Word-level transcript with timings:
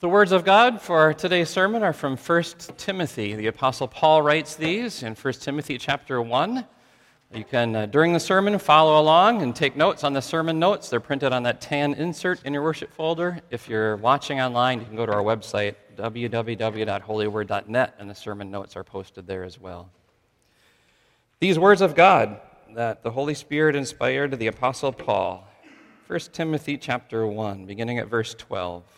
The 0.00 0.08
words 0.08 0.30
of 0.30 0.44
God 0.44 0.80
for 0.80 1.12
today's 1.12 1.50
sermon 1.50 1.82
are 1.82 1.92
from 1.92 2.16
1 2.16 2.42
Timothy. 2.76 3.34
The 3.34 3.48
Apostle 3.48 3.88
Paul 3.88 4.22
writes 4.22 4.54
these 4.54 5.02
in 5.02 5.16
1 5.16 5.34
Timothy 5.34 5.76
chapter 5.76 6.22
1. 6.22 6.64
You 7.34 7.42
can, 7.42 7.74
uh, 7.74 7.86
during 7.86 8.12
the 8.12 8.20
sermon, 8.20 8.60
follow 8.60 9.00
along 9.00 9.42
and 9.42 9.56
take 9.56 9.74
notes 9.74 10.04
on 10.04 10.12
the 10.12 10.22
sermon 10.22 10.60
notes. 10.60 10.88
They're 10.88 11.00
printed 11.00 11.32
on 11.32 11.42
that 11.42 11.60
tan 11.60 11.94
insert 11.94 12.40
in 12.44 12.54
your 12.54 12.62
worship 12.62 12.92
folder. 12.94 13.40
If 13.50 13.68
you're 13.68 13.96
watching 13.96 14.40
online, 14.40 14.78
you 14.78 14.86
can 14.86 14.94
go 14.94 15.04
to 15.04 15.10
our 15.10 15.24
website, 15.24 15.74
www.holyword.net, 15.96 17.94
and 17.98 18.08
the 18.08 18.14
sermon 18.14 18.52
notes 18.52 18.76
are 18.76 18.84
posted 18.84 19.26
there 19.26 19.42
as 19.42 19.60
well. 19.60 19.90
These 21.40 21.58
words 21.58 21.80
of 21.80 21.96
God 21.96 22.40
that 22.76 23.02
the 23.02 23.10
Holy 23.10 23.34
Spirit 23.34 23.74
inspired 23.74 24.38
the 24.38 24.46
Apostle 24.46 24.92
Paul. 24.92 25.48
1 26.06 26.20
Timothy 26.32 26.78
chapter 26.78 27.26
1, 27.26 27.66
beginning 27.66 27.98
at 27.98 28.06
verse 28.06 28.32
12. 28.38 28.97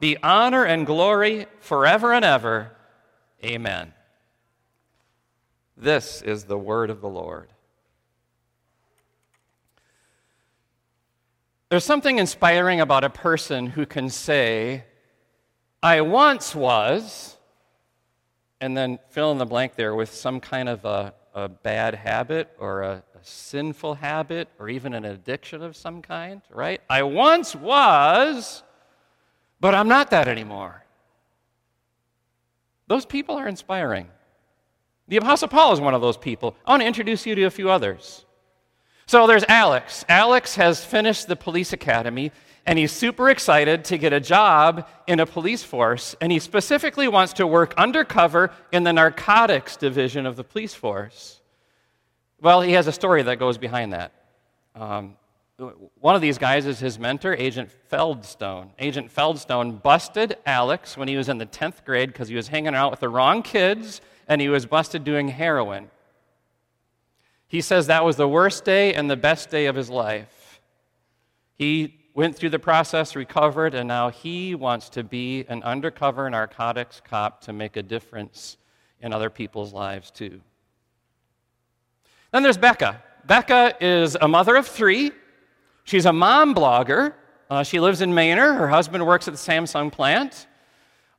be 0.00 0.16
honor 0.22 0.64
and 0.64 0.86
glory 0.86 1.46
forever 1.60 2.12
and 2.12 2.24
ever. 2.24 2.72
Amen. 3.44 3.92
This 5.76 6.22
is 6.22 6.44
the 6.44 6.58
word 6.58 6.90
of 6.90 7.00
the 7.00 7.08
Lord. 7.08 7.48
There's 11.70 11.84
something 11.84 12.18
inspiring 12.18 12.80
about 12.80 13.04
a 13.04 13.10
person 13.10 13.66
who 13.66 13.86
can 13.86 14.10
say, 14.10 14.84
I 15.82 16.00
once 16.00 16.54
was, 16.54 17.36
and 18.60 18.76
then 18.76 18.98
fill 19.10 19.30
in 19.32 19.38
the 19.38 19.46
blank 19.46 19.76
there 19.76 19.94
with 19.94 20.12
some 20.12 20.40
kind 20.40 20.68
of 20.68 20.84
a, 20.84 21.14
a 21.34 21.48
bad 21.48 21.94
habit 21.94 22.50
or 22.58 22.82
a, 22.82 23.02
a 23.14 23.24
sinful 23.24 23.94
habit 23.94 24.48
or 24.58 24.68
even 24.68 24.94
an 24.94 25.04
addiction 25.04 25.62
of 25.62 25.76
some 25.76 26.02
kind, 26.02 26.42
right? 26.50 26.80
I 26.90 27.04
once 27.04 27.54
was, 27.54 28.62
but 29.60 29.74
I'm 29.74 29.88
not 29.88 30.10
that 30.10 30.28
anymore. 30.28 30.84
Those 32.86 33.06
people 33.06 33.36
are 33.36 33.46
inspiring. 33.46 34.08
The 35.08 35.16
Apostle 35.16 35.48
Paul 35.48 35.72
is 35.72 35.80
one 35.80 35.94
of 35.94 36.00
those 36.00 36.16
people. 36.16 36.56
I 36.66 36.70
want 36.70 36.82
to 36.82 36.86
introduce 36.86 37.26
you 37.26 37.34
to 37.34 37.44
a 37.44 37.50
few 37.50 37.70
others. 37.70 38.24
So 39.06 39.26
there's 39.26 39.44
Alex. 39.48 40.04
Alex 40.08 40.54
has 40.54 40.84
finished 40.84 41.26
the 41.26 41.36
police 41.36 41.72
academy 41.72 42.32
and 42.66 42.78
he's 42.78 42.92
super 42.92 43.30
excited 43.30 43.84
to 43.86 43.98
get 43.98 44.12
a 44.12 44.20
job 44.20 44.86
in 45.06 45.18
a 45.18 45.26
police 45.26 45.62
force, 45.62 46.14
and 46.20 46.30
he 46.30 46.38
specifically 46.38 47.08
wants 47.08 47.32
to 47.34 47.46
work 47.46 47.74
undercover 47.76 48.52
in 48.70 48.84
the 48.84 48.92
narcotics 48.92 49.76
division 49.76 50.26
of 50.26 50.36
the 50.36 50.44
police 50.44 50.74
force. 50.74 51.40
Well, 52.40 52.60
he 52.60 52.72
has 52.72 52.86
a 52.86 52.92
story 52.92 53.22
that 53.22 53.38
goes 53.38 53.58
behind 53.58 53.92
that. 53.92 54.12
Um, 54.74 55.16
one 56.00 56.14
of 56.14 56.20
these 56.20 56.38
guys 56.38 56.66
is 56.66 56.78
his 56.78 56.98
mentor, 56.98 57.34
Agent 57.34 57.70
Feldstone. 57.90 58.70
Agent 58.78 59.14
Feldstone 59.14 59.82
busted 59.82 60.36
Alex 60.46 60.96
when 60.96 61.08
he 61.08 61.16
was 61.16 61.28
in 61.28 61.38
the 61.38 61.46
10th 61.46 61.84
grade 61.84 62.12
because 62.12 62.28
he 62.28 62.34
was 62.34 62.48
hanging 62.48 62.74
out 62.74 62.90
with 62.90 63.00
the 63.00 63.08
wrong 63.08 63.42
kids 63.42 64.00
and 64.26 64.40
he 64.40 64.48
was 64.48 64.64
busted 64.64 65.04
doing 65.04 65.28
heroin. 65.28 65.90
He 67.46 67.60
says 67.60 67.88
that 67.88 68.04
was 68.04 68.16
the 68.16 68.28
worst 68.28 68.64
day 68.64 68.94
and 68.94 69.10
the 69.10 69.16
best 69.16 69.50
day 69.50 69.66
of 69.66 69.76
his 69.76 69.90
life. 69.90 70.60
He 71.56 71.96
went 72.14 72.36
through 72.36 72.50
the 72.50 72.58
process, 72.58 73.14
recovered, 73.14 73.74
and 73.74 73.88
now 73.88 74.08
he 74.10 74.54
wants 74.54 74.88
to 74.90 75.04
be 75.04 75.44
an 75.48 75.62
undercover 75.62 76.30
narcotics 76.30 77.02
cop 77.04 77.40
to 77.42 77.52
make 77.52 77.76
a 77.76 77.82
difference 77.82 78.56
in 79.00 79.12
other 79.12 79.30
people's 79.30 79.72
lives 79.72 80.10
too. 80.10 80.40
Then 82.32 82.42
there's 82.42 82.58
Becca. 82.58 83.02
Becca 83.26 83.74
is 83.80 84.16
a 84.20 84.28
mother 84.28 84.56
of 84.56 84.66
three. 84.66 85.12
She's 85.84 86.06
a 86.06 86.12
mom 86.12 86.54
blogger. 86.54 87.14
Uh, 87.48 87.62
she 87.62 87.80
lives 87.80 88.00
in 88.00 88.14
Manor. 88.14 88.54
Her 88.54 88.68
husband 88.68 89.06
works 89.06 89.26
at 89.26 89.34
the 89.34 89.38
Samsung 89.38 89.90
plant. 89.90 90.46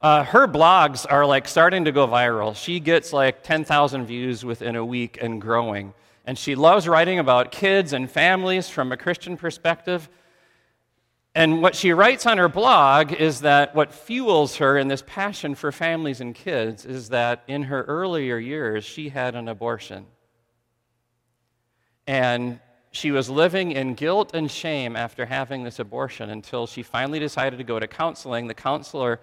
Uh, 0.01 0.23
her 0.23 0.47
blogs 0.47 1.05
are 1.09 1.25
like 1.25 1.47
starting 1.47 1.85
to 1.85 1.91
go 1.91 2.07
viral. 2.07 2.55
She 2.55 2.79
gets 2.79 3.13
like 3.13 3.43
10,000 3.43 4.05
views 4.05 4.43
within 4.43 4.75
a 4.75 4.83
week 4.83 5.19
and 5.21 5.39
growing. 5.39 5.93
And 6.25 6.37
she 6.37 6.55
loves 6.55 6.87
writing 6.87 7.19
about 7.19 7.51
kids 7.51 7.93
and 7.93 8.09
families 8.09 8.69
from 8.69 8.91
a 8.91 8.97
Christian 8.97 9.37
perspective. 9.37 10.09
And 11.33 11.61
what 11.61 11.75
she 11.75 11.93
writes 11.93 12.25
on 12.25 12.37
her 12.37 12.49
blog 12.49 13.13
is 13.13 13.41
that 13.41 13.75
what 13.75 13.93
fuels 13.93 14.57
her 14.57 14.77
in 14.77 14.87
this 14.87 15.03
passion 15.05 15.55
for 15.55 15.71
families 15.71 16.19
and 16.19 16.35
kids 16.35 16.85
is 16.85 17.09
that 17.09 17.43
in 17.47 17.63
her 17.63 17.83
earlier 17.83 18.37
years, 18.37 18.83
she 18.83 19.09
had 19.09 19.35
an 19.35 19.47
abortion. 19.47 20.05
And 22.05 22.59
she 22.91 23.11
was 23.11 23.29
living 23.29 23.71
in 23.71 23.93
guilt 23.93 24.31
and 24.33 24.51
shame 24.51 24.97
after 24.97 25.25
having 25.25 25.63
this 25.63 25.79
abortion 25.79 26.29
until 26.29 26.67
she 26.67 26.83
finally 26.83 27.19
decided 27.19 27.57
to 27.57 27.63
go 27.63 27.79
to 27.79 27.87
counseling. 27.87 28.47
The 28.47 28.53
counselor 28.53 29.21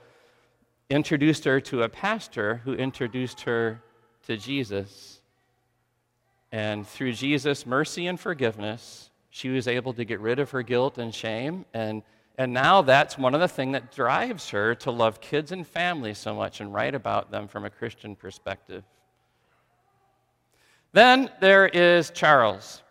introduced 0.88 1.44
her 1.44 1.60
to 1.60 1.82
a 1.82 1.88
pastor 1.88 2.62
who 2.64 2.72
introduced 2.72 3.42
her 3.42 3.82
to 4.26 4.38
Jesus. 4.38 5.20
And 6.50 6.86
through 6.86 7.12
Jesus' 7.12 7.66
mercy 7.66 8.06
and 8.06 8.18
forgiveness, 8.18 9.10
she 9.28 9.50
was 9.50 9.68
able 9.68 9.92
to 9.92 10.04
get 10.04 10.20
rid 10.20 10.38
of 10.38 10.50
her 10.52 10.62
guilt 10.62 10.96
and 10.96 11.14
shame. 11.14 11.66
And, 11.74 12.02
and 12.38 12.54
now 12.54 12.80
that's 12.80 13.18
one 13.18 13.34
of 13.34 13.40
the 13.40 13.48
things 13.48 13.74
that 13.74 13.92
drives 13.92 14.48
her 14.48 14.74
to 14.76 14.90
love 14.90 15.20
kids 15.20 15.52
and 15.52 15.66
families 15.66 16.16
so 16.16 16.34
much 16.34 16.62
and 16.62 16.72
write 16.72 16.94
about 16.94 17.30
them 17.30 17.46
from 17.48 17.66
a 17.66 17.70
Christian 17.70 18.16
perspective. 18.16 18.82
Then 20.94 21.30
there 21.40 21.68
is 21.68 22.08
Charles. 22.10 22.82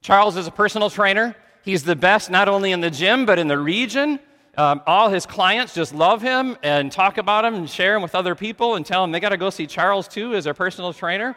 Charles 0.00 0.36
is 0.36 0.46
a 0.46 0.50
personal 0.50 0.90
trainer. 0.90 1.34
He's 1.62 1.82
the 1.82 1.96
best 1.96 2.30
not 2.30 2.48
only 2.48 2.72
in 2.72 2.80
the 2.80 2.90
gym, 2.90 3.26
but 3.26 3.38
in 3.38 3.48
the 3.48 3.58
region. 3.58 4.20
Um, 4.56 4.80
all 4.86 5.08
his 5.08 5.26
clients 5.26 5.74
just 5.74 5.94
love 5.94 6.22
him 6.22 6.56
and 6.62 6.90
talk 6.90 7.18
about 7.18 7.44
him 7.44 7.54
and 7.54 7.70
share 7.70 7.94
him 7.94 8.02
with 8.02 8.14
other 8.14 8.34
people 8.34 8.74
and 8.74 8.84
tell 8.84 9.02
them 9.02 9.12
they 9.12 9.20
got 9.20 9.28
to 9.28 9.36
go 9.36 9.50
see 9.50 9.66
Charles 9.66 10.08
too 10.08 10.34
as 10.34 10.44
their 10.44 10.54
personal 10.54 10.92
trainer. 10.92 11.36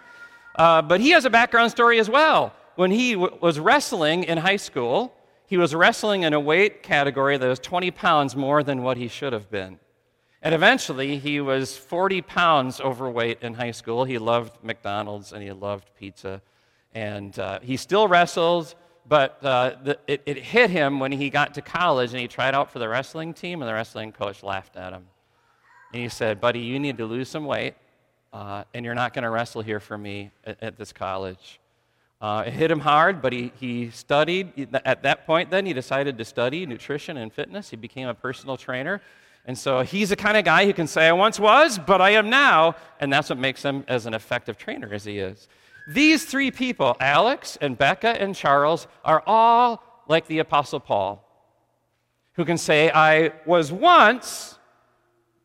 Uh, 0.56 0.82
but 0.82 1.02
he 1.02 1.12
has 1.12 1.26
a 1.26 1.30
background 1.30 1.72
story 1.72 2.00
as 2.00 2.10
well. 2.10 2.54
When 2.76 2.92
he 2.92 3.14
w- 3.14 3.38
was 3.42 3.60
wrestling 3.60 4.24
in 4.24 4.38
high 4.38 4.56
school, 4.56 5.14
he 5.46 5.58
was 5.58 5.76
wrestling 5.76 6.24
in 6.24 6.34
a 6.34 6.40
weight 6.40 6.82
category 6.82 7.38
that 7.38 7.48
was 7.48 7.60
20 7.60 7.92
pounds 7.92 8.36
more 8.36 8.64
than 8.64 8.82
what 8.84 8.98
he 8.98 9.08
should 9.08 9.34
have 9.34 9.52
been. 9.52 9.80
And 10.42 10.56
eventually, 10.56 11.20
he 11.20 11.40
was 11.40 11.78
40 11.78 12.22
pounds 12.24 12.82
overweight 12.82 13.44
in 13.44 13.54
high 13.54 13.72
school. 13.72 14.06
He 14.06 14.18
loved 14.18 14.64
McDonald's 14.64 15.32
and 15.32 15.44
he 15.44 15.52
loved 15.52 15.92
pizza. 15.96 16.42
And 16.94 17.38
uh, 17.40 17.60
he 17.62 17.78
still 17.78 18.08
wrestled, 18.08 18.76
but 19.08 19.44
uh, 19.44 19.76
the, 19.84 20.00
it, 20.08 20.22
it 20.26 20.38
hit 20.38 20.70
him 20.70 21.00
when 21.00 21.12
he 21.12 21.30
got 21.30 21.54
to 21.56 21.62
college 21.62 22.12
and 22.12 22.20
he 22.20 22.28
tried 22.28 22.54
out 22.54 22.72
for 22.72 22.80
the 22.80 22.90
wrestling 22.90 23.34
team, 23.34 23.62
and 23.62 23.70
the 23.70 23.74
wrestling 23.74 24.12
coach 24.12 24.44
laughed 24.44 24.76
at 24.76 24.94
him. 24.94 25.06
And 25.94 26.02
he 26.02 26.10
said, 26.10 26.40
Buddy, 26.40 26.60
you 26.60 26.80
need 26.80 26.98
to 26.98 27.06
lose 27.06 27.30
some 27.30 27.46
weight, 27.46 27.76
uh, 28.34 28.64
and 28.74 28.86
you're 28.86 28.96
not 28.96 29.14
going 29.14 29.24
to 29.24 29.30
wrestle 29.30 29.62
here 29.62 29.80
for 29.80 29.98
me 29.98 30.32
at, 30.46 30.62
at 30.62 30.78
this 30.78 30.94
college. 30.94 31.60
Uh, 32.22 32.44
it 32.46 32.54
hit 32.54 32.70
him 32.70 32.80
hard, 32.80 33.22
but 33.22 33.34
he, 33.34 33.52
he 33.60 33.90
studied. 33.90 34.70
At 34.86 35.02
that 35.04 35.26
point, 35.26 35.50
then, 35.50 35.66
he 35.66 35.74
decided 35.74 36.18
to 36.20 36.26
study 36.26 36.66
nutrition 36.68 37.18
and 37.18 37.34
fitness. 37.34 37.72
He 37.72 37.76
became 37.78 38.08
a 38.08 38.14
personal 38.14 38.58
trainer. 38.58 39.02
And 39.48 39.58
so 39.58 39.82
he's 39.82 40.10
the 40.10 40.16
kind 40.16 40.38
of 40.38 40.46
guy 40.46 40.66
who 40.66 40.74
can 40.74 40.86
say, 40.86 41.08
I 41.08 41.14
once 41.14 41.40
was, 41.40 41.80
but 41.80 42.00
I 42.00 42.12
am 42.12 42.30
now. 42.30 42.76
And 43.00 43.12
that's 43.12 43.30
what 43.30 43.40
makes 43.40 43.64
him 43.64 43.84
as 43.88 44.06
an 44.06 44.14
effective 44.14 44.56
trainer 44.56 44.94
as 44.94 45.04
he 45.04 45.18
is. 45.18 45.48
These 45.88 46.26
three 46.26 46.52
people, 46.52 46.96
Alex 47.00 47.58
and 47.60 47.78
Becca 47.78 48.22
and 48.22 48.36
Charles, 48.36 48.88
are 49.04 49.24
all 49.26 49.84
like 50.08 50.28
the 50.28 50.40
Apostle 50.40 50.80
Paul. 50.80 51.28
who 52.34 52.46
can 52.46 52.58
say, 52.58 52.90
I 52.90 53.34
was 53.46 53.72
once, 53.74 54.58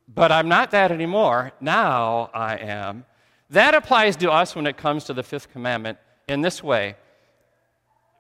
but 0.09 0.31
I'm 0.31 0.49
not 0.49 0.71
that 0.71 0.93
anymore. 0.93 1.53
Now 1.61 2.31
I 2.33 2.57
am. 2.57 3.05
That 3.51 3.75
applies 3.75 4.17
to 4.17 4.31
us 4.31 4.55
when 4.55 4.67
it 4.67 4.77
comes 4.77 5.05
to 5.05 5.13
the 5.13 5.23
fifth 5.23 5.51
commandment 5.53 5.99
in 6.29 6.43
this 6.43 6.63
way. 6.63 6.97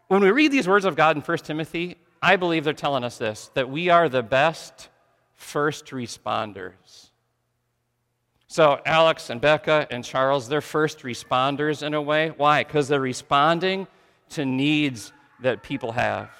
When 0.08 0.20
we 0.20 0.30
read 0.30 0.52
these 0.52 0.68
words 0.68 0.84
of 0.84 0.96
God 0.96 1.16
in 1.16 1.22
1 1.22 1.38
Timothy, 1.38 1.96
I 2.22 2.36
believe 2.36 2.64
they're 2.64 2.72
telling 2.72 3.04
us 3.04 3.18
this 3.18 3.50
that 3.54 3.70
we 3.70 3.88
are 3.88 4.08
the 4.08 4.22
best 4.22 4.88
first 5.34 5.86
responders. 5.86 7.10
So, 8.48 8.80
Alex 8.86 9.28
and 9.30 9.40
Becca 9.40 9.88
and 9.90 10.04
Charles, 10.04 10.48
they're 10.48 10.60
first 10.60 11.00
responders 11.00 11.84
in 11.84 11.94
a 11.94 12.02
way. 12.02 12.32
Why? 12.36 12.62
Because 12.62 12.86
they're 12.86 13.00
responding 13.00 13.88
to 14.30 14.44
needs 14.44 15.12
that 15.40 15.62
people 15.62 15.92
have. 15.92 16.30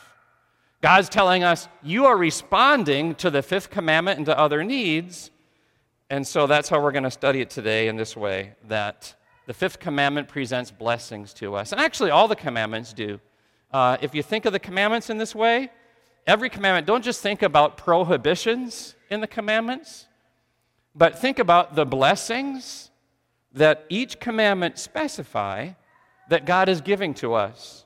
God's 0.81 1.09
telling 1.09 1.43
us, 1.43 1.69
you 1.83 2.07
are 2.07 2.17
responding 2.17 3.17
to 3.17 3.31
the 3.31 3.43
fifth 3.43 3.71
commandment 3.71 4.19
and 4.19 4.27
to 4.27 4.39
other 4.39 4.63
needs. 4.63 5.31
And 6.09 6.25
so 6.25 6.47
that's 6.47 6.69
how 6.69 6.81
we're 6.81 6.93
going 6.93 7.05
to 7.05 7.11
study 7.11 7.41
it 7.41 7.51
today 7.51 7.89
in 7.89 7.97
this 7.97 8.17
way 8.17 8.55
that 8.69 9.15
the 9.47 9.55
fifth 9.55 9.81
commandment 9.81 10.29
presents 10.29 10.71
blessings 10.71 11.33
to 11.35 11.57
us. 11.57 11.73
And 11.73 11.81
actually, 11.81 12.11
all 12.11 12.29
the 12.29 12.37
commandments 12.37 12.93
do. 12.93 13.19
Uh, 13.73 13.97
if 14.01 14.15
you 14.15 14.23
think 14.23 14.45
of 14.45 14.53
the 14.53 14.61
commandments 14.61 15.11
in 15.11 15.19
this 15.19 15.35
way, 15.35 15.71
every 16.27 16.49
commandment, 16.49 16.87
don't 16.87 17.03
just 17.03 17.21
think 17.21 17.43
about 17.43 17.77
prohibitions 17.77 18.95
in 19.11 19.21
the 19.21 19.27
commandments, 19.27 20.07
but 20.97 21.19
think 21.19 21.39
about 21.39 21.75
the 21.75 21.85
blessings 21.85 22.91
that 23.53 23.85
each 23.89 24.19
commandment 24.19 24.79
specify 24.79 25.71
that 26.29 26.47
God 26.47 26.69
is 26.69 26.81
giving 26.81 27.15
to 27.15 27.35
us. 27.35 27.85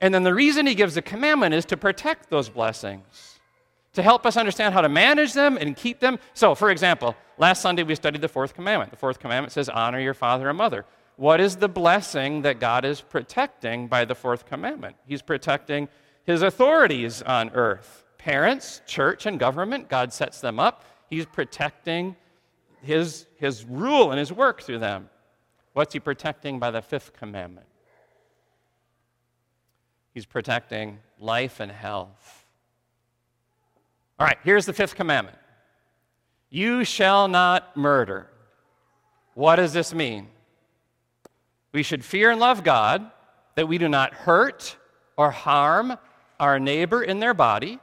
And 0.00 0.14
then 0.14 0.22
the 0.22 0.34
reason 0.34 0.66
he 0.66 0.74
gives 0.74 0.94
the 0.94 1.02
commandment 1.02 1.54
is 1.54 1.64
to 1.66 1.76
protect 1.76 2.30
those 2.30 2.48
blessings, 2.48 3.40
to 3.92 4.02
help 4.02 4.24
us 4.24 4.36
understand 4.36 4.74
how 4.74 4.80
to 4.80 4.88
manage 4.88 5.32
them 5.32 5.56
and 5.56 5.76
keep 5.76 6.00
them. 6.00 6.18
So, 6.34 6.54
for 6.54 6.70
example, 6.70 7.16
last 7.36 7.62
Sunday 7.62 7.82
we 7.82 7.94
studied 7.94 8.20
the 8.20 8.28
fourth 8.28 8.54
commandment. 8.54 8.90
The 8.90 8.96
fourth 8.96 9.18
commandment 9.18 9.52
says, 9.52 9.68
Honor 9.68 10.00
your 10.00 10.14
father 10.14 10.48
and 10.48 10.58
mother. 10.58 10.86
What 11.16 11.40
is 11.40 11.56
the 11.56 11.68
blessing 11.68 12.42
that 12.42 12.58
God 12.58 12.84
is 12.84 13.00
protecting 13.00 13.86
by 13.86 14.04
the 14.04 14.14
fourth 14.14 14.46
commandment? 14.46 14.96
He's 15.06 15.22
protecting 15.22 15.88
his 16.24 16.42
authorities 16.42 17.22
on 17.22 17.50
earth 17.50 18.04
parents, 18.18 18.82
church, 18.86 19.26
and 19.26 19.38
government. 19.38 19.88
God 19.88 20.12
sets 20.12 20.40
them 20.40 20.60
up. 20.60 20.84
He's 21.10 21.26
protecting 21.26 22.14
his, 22.82 23.26
his 23.36 23.64
rule 23.64 24.10
and 24.10 24.18
his 24.18 24.32
work 24.32 24.62
through 24.62 24.78
them. 24.78 25.08
What's 25.72 25.92
he 25.92 26.00
protecting 26.00 26.58
by 26.58 26.70
the 26.70 26.82
fifth 26.82 27.14
commandment? 27.14 27.66
He's 30.12 30.26
protecting 30.26 30.98
life 31.18 31.60
and 31.60 31.72
health. 31.72 32.44
All 34.18 34.26
right, 34.26 34.38
here's 34.44 34.66
the 34.66 34.72
fifth 34.72 34.94
commandment 34.94 35.38
You 36.50 36.84
shall 36.84 37.28
not 37.28 37.76
murder. 37.76 38.28
What 39.34 39.56
does 39.56 39.72
this 39.72 39.94
mean? 39.94 40.28
We 41.72 41.82
should 41.82 42.04
fear 42.04 42.30
and 42.30 42.38
love 42.38 42.62
God, 42.62 43.10
that 43.54 43.66
we 43.66 43.78
do 43.78 43.88
not 43.88 44.12
hurt 44.12 44.76
or 45.16 45.30
harm 45.30 45.96
our 46.38 46.58
neighbor 46.58 47.02
in 47.02 47.20
their 47.20 47.32
body, 47.32 47.78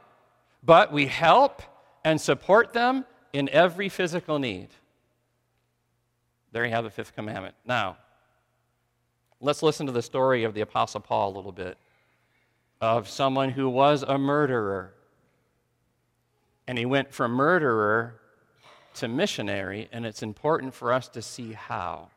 but 0.62 0.92
we 0.92 1.06
help 1.06 1.62
and 2.04 2.20
support 2.20 2.72
them 2.72 3.04
in 3.32 3.48
every 3.48 3.88
physical 3.88 4.38
need. 4.38 4.68
There 6.52 6.64
you 6.64 6.72
have 6.72 6.84
the 6.84 6.90
fifth 6.90 7.14
commandment. 7.14 7.54
Now, 7.64 7.96
let's 9.40 9.62
listen 9.62 9.86
to 9.86 9.92
the 9.92 10.02
story 10.02 10.44
of 10.44 10.54
the 10.54 10.60
Apostle 10.60 11.00
Paul 11.00 11.32
a 11.32 11.36
little 11.36 11.52
bit 11.52 11.78
of 12.80 13.08
someone 13.08 13.50
who 13.50 13.68
was 13.68 14.02
a 14.02 14.18
murderer. 14.18 14.94
And 16.66 16.78
he 16.78 16.86
went 16.86 17.12
from 17.12 17.32
murderer 17.32 18.20
to 18.94 19.08
missionary, 19.08 19.88
and 19.92 20.04
it's 20.04 20.22
important 20.22 20.74
for 20.74 20.92
us 20.92 21.08
to 21.08 21.22
see 21.22 21.52
how. 21.52 22.08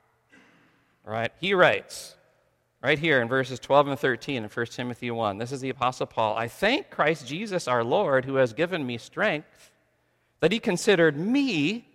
Right? 1.04 1.32
He 1.40 1.54
writes, 1.54 2.16
right 2.82 3.00
here 3.00 3.22
in 3.22 3.28
verses 3.28 3.60
12 3.60 3.90
and 3.90 4.00
13 4.00 4.44
in 4.44 4.50
1 4.50 4.66
Timothy 4.68 5.12
1. 5.12 5.38
This 5.38 5.52
is 5.52 5.62
the 5.62 5.70
Apostle 5.70 6.06
Paul. 6.06 6.36
I 6.36 6.48
thank 6.48 6.90
Christ 6.90 7.28
Jesus 7.28 7.68
our 7.68 7.84
Lord, 7.84 8.26
who 8.26 8.36
has 8.36 8.54
given 8.54 8.86
me 8.86 8.98
strength, 8.98 9.72
that 10.40 10.52
he 10.52 10.60
considered 10.60 11.18
me 11.18 11.88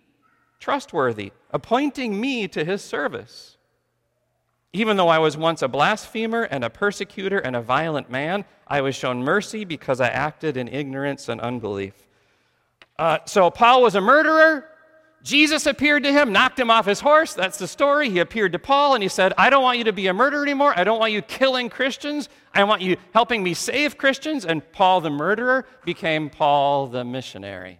trustworthy, 0.59 1.31
appointing 1.51 2.19
me 2.19 2.47
to 2.47 2.63
his 2.65 2.81
service. 2.81 3.57
Even 4.71 4.97
though 4.97 5.07
I 5.07 5.17
was 5.17 5.35
once 5.35 5.61
a 5.61 5.67
blasphemer 5.67 6.43
and 6.43 6.63
a 6.63 6.69
persecutor 6.69 7.39
and 7.39 7.55
a 7.55 7.61
violent 7.61 8.11
man, 8.11 8.45
I 8.67 8.81
was 8.81 8.95
shown 8.95 9.23
mercy 9.23 9.65
because 9.65 9.99
I 9.99 10.09
acted 10.09 10.57
in 10.57 10.67
ignorance 10.67 11.27
and 11.27 11.41
unbelief. 11.41 12.07
Uh, 12.99 13.19
so 13.25 13.49
Paul 13.49 13.81
was 13.81 13.95
a 13.95 14.01
murderer. 14.01 14.65
Jesus 15.23 15.65
appeared 15.65 16.03
to 16.03 16.11
him, 16.11 16.31
knocked 16.31 16.59
him 16.59 16.69
off 16.69 16.85
his 16.85 16.99
horse. 16.99 17.33
That's 17.33 17.57
the 17.57 17.67
story. 17.67 18.09
He 18.09 18.19
appeared 18.19 18.51
to 18.53 18.59
Paul 18.59 18.93
and 18.93 19.01
he 19.01 19.09
said, 19.09 19.33
I 19.37 19.49
don't 19.49 19.63
want 19.63 19.77
you 19.77 19.85
to 19.85 19.93
be 19.93 20.07
a 20.07 20.13
murderer 20.13 20.43
anymore. 20.43 20.73
I 20.77 20.83
don't 20.83 20.99
want 20.99 21.13
you 21.13 21.21
killing 21.23 21.69
Christians. 21.69 22.29
I 22.53 22.63
want 22.63 22.81
you 22.81 22.97
helping 23.13 23.43
me 23.43 23.53
save 23.53 23.97
Christians. 23.97 24.45
And 24.45 24.69
Paul 24.71 25.01
the 25.01 25.09
murderer 25.09 25.65
became 25.83 26.29
Paul 26.29 26.87
the 26.87 27.03
missionary. 27.03 27.79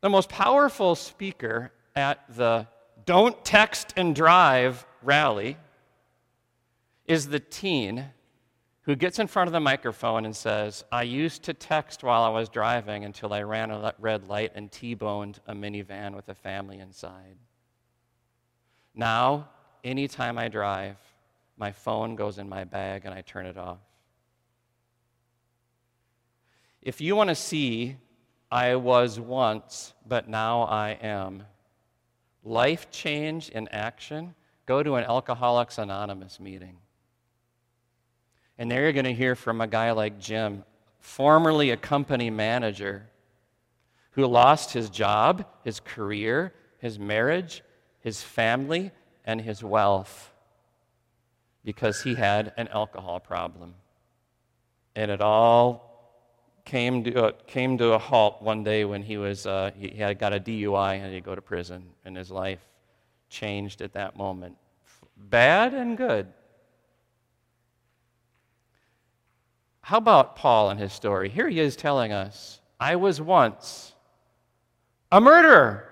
The 0.00 0.08
most 0.08 0.28
powerful 0.28 0.94
speaker 0.94 1.72
at 1.96 2.20
the 2.36 2.68
don't 3.04 3.44
text 3.44 3.94
and 3.96 4.14
drive 4.14 4.86
rally 5.02 5.56
is 7.06 7.28
the 7.28 7.40
teen 7.40 8.04
who 8.82 8.94
gets 8.94 9.18
in 9.18 9.26
front 9.26 9.48
of 9.48 9.52
the 9.52 9.60
microphone 9.60 10.24
and 10.24 10.34
says, 10.34 10.84
I 10.92 11.02
used 11.02 11.42
to 11.44 11.54
text 11.54 12.02
while 12.02 12.22
I 12.22 12.28
was 12.28 12.48
driving 12.48 13.04
until 13.04 13.32
I 13.32 13.42
ran 13.42 13.70
a 13.70 13.92
red 13.98 14.28
light 14.28 14.52
and 14.54 14.70
T 14.70 14.94
boned 14.94 15.40
a 15.46 15.54
minivan 15.54 16.14
with 16.14 16.28
a 16.28 16.34
family 16.34 16.78
inside. 16.78 17.36
Now, 18.94 19.48
anytime 19.84 20.38
I 20.38 20.48
drive, 20.48 20.96
my 21.56 21.72
phone 21.72 22.14
goes 22.14 22.38
in 22.38 22.48
my 22.48 22.64
bag 22.64 23.04
and 23.04 23.12
I 23.12 23.20
turn 23.22 23.46
it 23.46 23.58
off. 23.58 23.78
If 26.80 27.00
you 27.00 27.16
want 27.16 27.28
to 27.28 27.34
see, 27.34 27.96
I 28.50 28.76
was 28.76 29.20
once, 29.20 29.92
but 30.06 30.28
now 30.28 30.62
I 30.62 30.90
am 31.02 31.44
life 32.42 32.90
change 32.90 33.50
in 33.50 33.68
action, 33.68 34.34
go 34.66 34.82
to 34.82 34.94
an 34.94 35.04
Alcoholics 35.04 35.78
Anonymous 35.78 36.40
meeting. 36.40 36.76
And 38.56 38.70
there 38.70 38.82
you're 38.82 38.92
going 38.92 39.04
to 39.04 39.14
hear 39.14 39.34
from 39.34 39.60
a 39.60 39.66
guy 39.66 39.92
like 39.92 40.18
Jim, 40.18 40.64
formerly 40.98 41.70
a 41.70 41.76
company 41.76 42.30
manager, 42.30 43.08
who 44.12 44.26
lost 44.26 44.72
his 44.72 44.90
job, 44.90 45.44
his 45.62 45.78
career, 45.78 46.52
his 46.78 46.98
marriage, 46.98 47.62
his 48.00 48.22
family, 48.22 48.90
and 49.24 49.40
his 49.40 49.62
wealth 49.62 50.32
because 51.64 52.02
he 52.02 52.14
had 52.14 52.52
an 52.56 52.66
alcohol 52.68 53.20
problem. 53.20 53.74
And 54.96 55.10
it 55.10 55.20
all 55.20 55.87
came 56.68 57.02
to, 57.02 57.24
a, 57.24 57.32
came 57.46 57.78
to 57.78 57.94
a 57.94 57.98
halt 57.98 58.42
one 58.42 58.62
day 58.62 58.84
when 58.84 59.02
he, 59.02 59.16
was, 59.16 59.46
uh, 59.46 59.70
he 59.74 59.88
had 59.88 60.18
got 60.18 60.34
a 60.34 60.38
DUI 60.38 61.02
and 61.02 61.14
he'd 61.14 61.24
go 61.24 61.34
to 61.34 61.40
prison, 61.40 61.82
and 62.04 62.14
his 62.14 62.30
life 62.30 62.60
changed 63.30 63.80
at 63.80 63.94
that 63.94 64.16
moment. 64.16 64.54
Bad 65.16 65.72
and 65.72 65.96
good. 65.96 66.26
How 69.80 69.96
about 69.96 70.36
Paul 70.36 70.68
and 70.68 70.78
his 70.78 70.92
story? 70.92 71.30
Here 71.30 71.48
he 71.48 71.58
is 71.58 71.74
telling 71.74 72.12
us 72.12 72.60
I 72.78 72.96
was 72.96 73.18
once 73.18 73.94
a 75.10 75.22
murderer, 75.22 75.88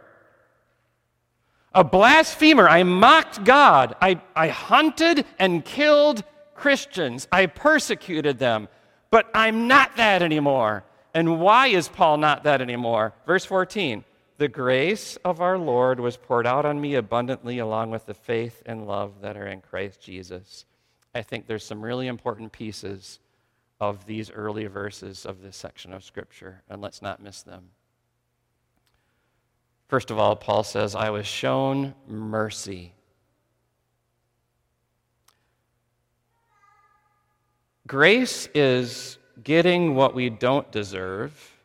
a 1.72 1.84
blasphemer. 1.84 2.68
I 2.68 2.82
mocked 2.82 3.44
God. 3.44 3.96
I, 4.02 4.20
I 4.34 4.48
hunted 4.48 5.24
and 5.38 5.64
killed 5.64 6.22
Christians. 6.54 7.26
I 7.32 7.46
persecuted 7.46 8.38
them. 8.38 8.68
But 9.10 9.30
I'm 9.34 9.68
not 9.68 9.96
that 9.96 10.22
anymore. 10.22 10.84
And 11.14 11.40
why 11.40 11.68
is 11.68 11.88
Paul 11.88 12.18
not 12.18 12.44
that 12.44 12.60
anymore? 12.60 13.14
Verse 13.26 13.44
14 13.44 14.04
The 14.38 14.48
grace 14.48 15.16
of 15.24 15.40
our 15.40 15.58
Lord 15.58 15.98
was 15.98 16.16
poured 16.16 16.46
out 16.46 16.66
on 16.66 16.80
me 16.80 16.94
abundantly, 16.94 17.58
along 17.58 17.90
with 17.90 18.06
the 18.06 18.14
faith 18.14 18.62
and 18.66 18.86
love 18.86 19.20
that 19.22 19.36
are 19.36 19.46
in 19.46 19.60
Christ 19.60 20.00
Jesus. 20.00 20.64
I 21.14 21.22
think 21.22 21.46
there's 21.46 21.64
some 21.64 21.82
really 21.82 22.08
important 22.08 22.52
pieces 22.52 23.20
of 23.80 24.06
these 24.06 24.30
early 24.30 24.66
verses 24.66 25.24
of 25.24 25.42
this 25.42 25.56
section 25.56 25.92
of 25.92 26.04
Scripture, 26.04 26.62
and 26.68 26.82
let's 26.82 27.00
not 27.00 27.22
miss 27.22 27.42
them. 27.42 27.70
First 29.88 30.10
of 30.10 30.18
all, 30.18 30.34
Paul 30.34 30.64
says, 30.64 30.94
I 30.94 31.10
was 31.10 31.26
shown 31.26 31.94
mercy. 32.08 32.92
Grace 37.86 38.48
is 38.54 39.18
getting 39.42 39.94
what 39.94 40.14
we 40.14 40.30
don't 40.30 40.70
deserve. 40.72 41.56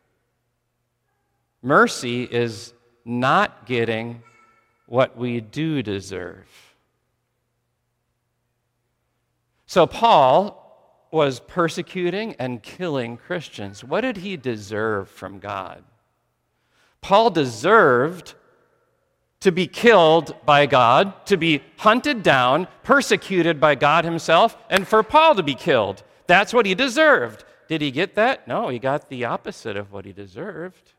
Mercy 1.61 2.23
is 2.23 2.73
not 3.05 3.65
getting 3.65 4.21
what 4.85 5.17
we 5.17 5.39
do 5.39 5.81
deserve. 5.81 6.47
So, 9.65 9.87
Paul 9.87 10.57
was 11.11 11.39
persecuting 11.39 12.35
and 12.37 12.61
killing 12.61 13.17
Christians. 13.17 13.83
What 13.83 14.01
did 14.01 14.17
he 14.17 14.37
deserve 14.37 15.09
from 15.09 15.39
God? 15.39 15.83
Paul 17.01 17.29
deserved 17.29 18.35
to 19.39 19.51
be 19.51 19.65
killed 19.65 20.35
by 20.45 20.65
God, 20.67 21.25
to 21.25 21.35
be 21.35 21.63
hunted 21.77 22.21
down, 22.21 22.67
persecuted 22.83 23.59
by 23.59 23.75
God 23.75 24.05
himself, 24.05 24.55
and 24.69 24.87
for 24.87 25.03
Paul 25.03 25.35
to 25.35 25.43
be 25.43 25.55
killed. 25.55 26.03
That's 26.27 26.53
what 26.53 26.65
he 26.65 26.75
deserved. 26.75 27.43
Did 27.67 27.81
he 27.81 27.91
get 27.91 28.15
that? 28.15 28.47
No, 28.47 28.69
he 28.69 28.79
got 28.79 29.09
the 29.09 29.25
opposite 29.25 29.77
of 29.77 29.91
what 29.91 30.05
he 30.05 30.13
deserved. 30.13 30.93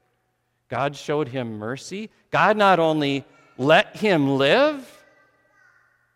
God 0.69 0.97
showed 0.97 1.29
him 1.29 1.59
mercy. 1.59 2.11
God 2.31 2.57
not 2.57 2.79
only 2.79 3.25
let 3.59 3.97
him 3.97 4.37
live, 4.37 5.05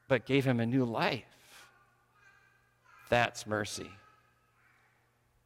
but 0.08 0.24
gave 0.24 0.44
him 0.44 0.60
a 0.60 0.66
new 0.66 0.84
life. 0.84 1.24
That's 3.10 3.46
mercy. 3.46 3.90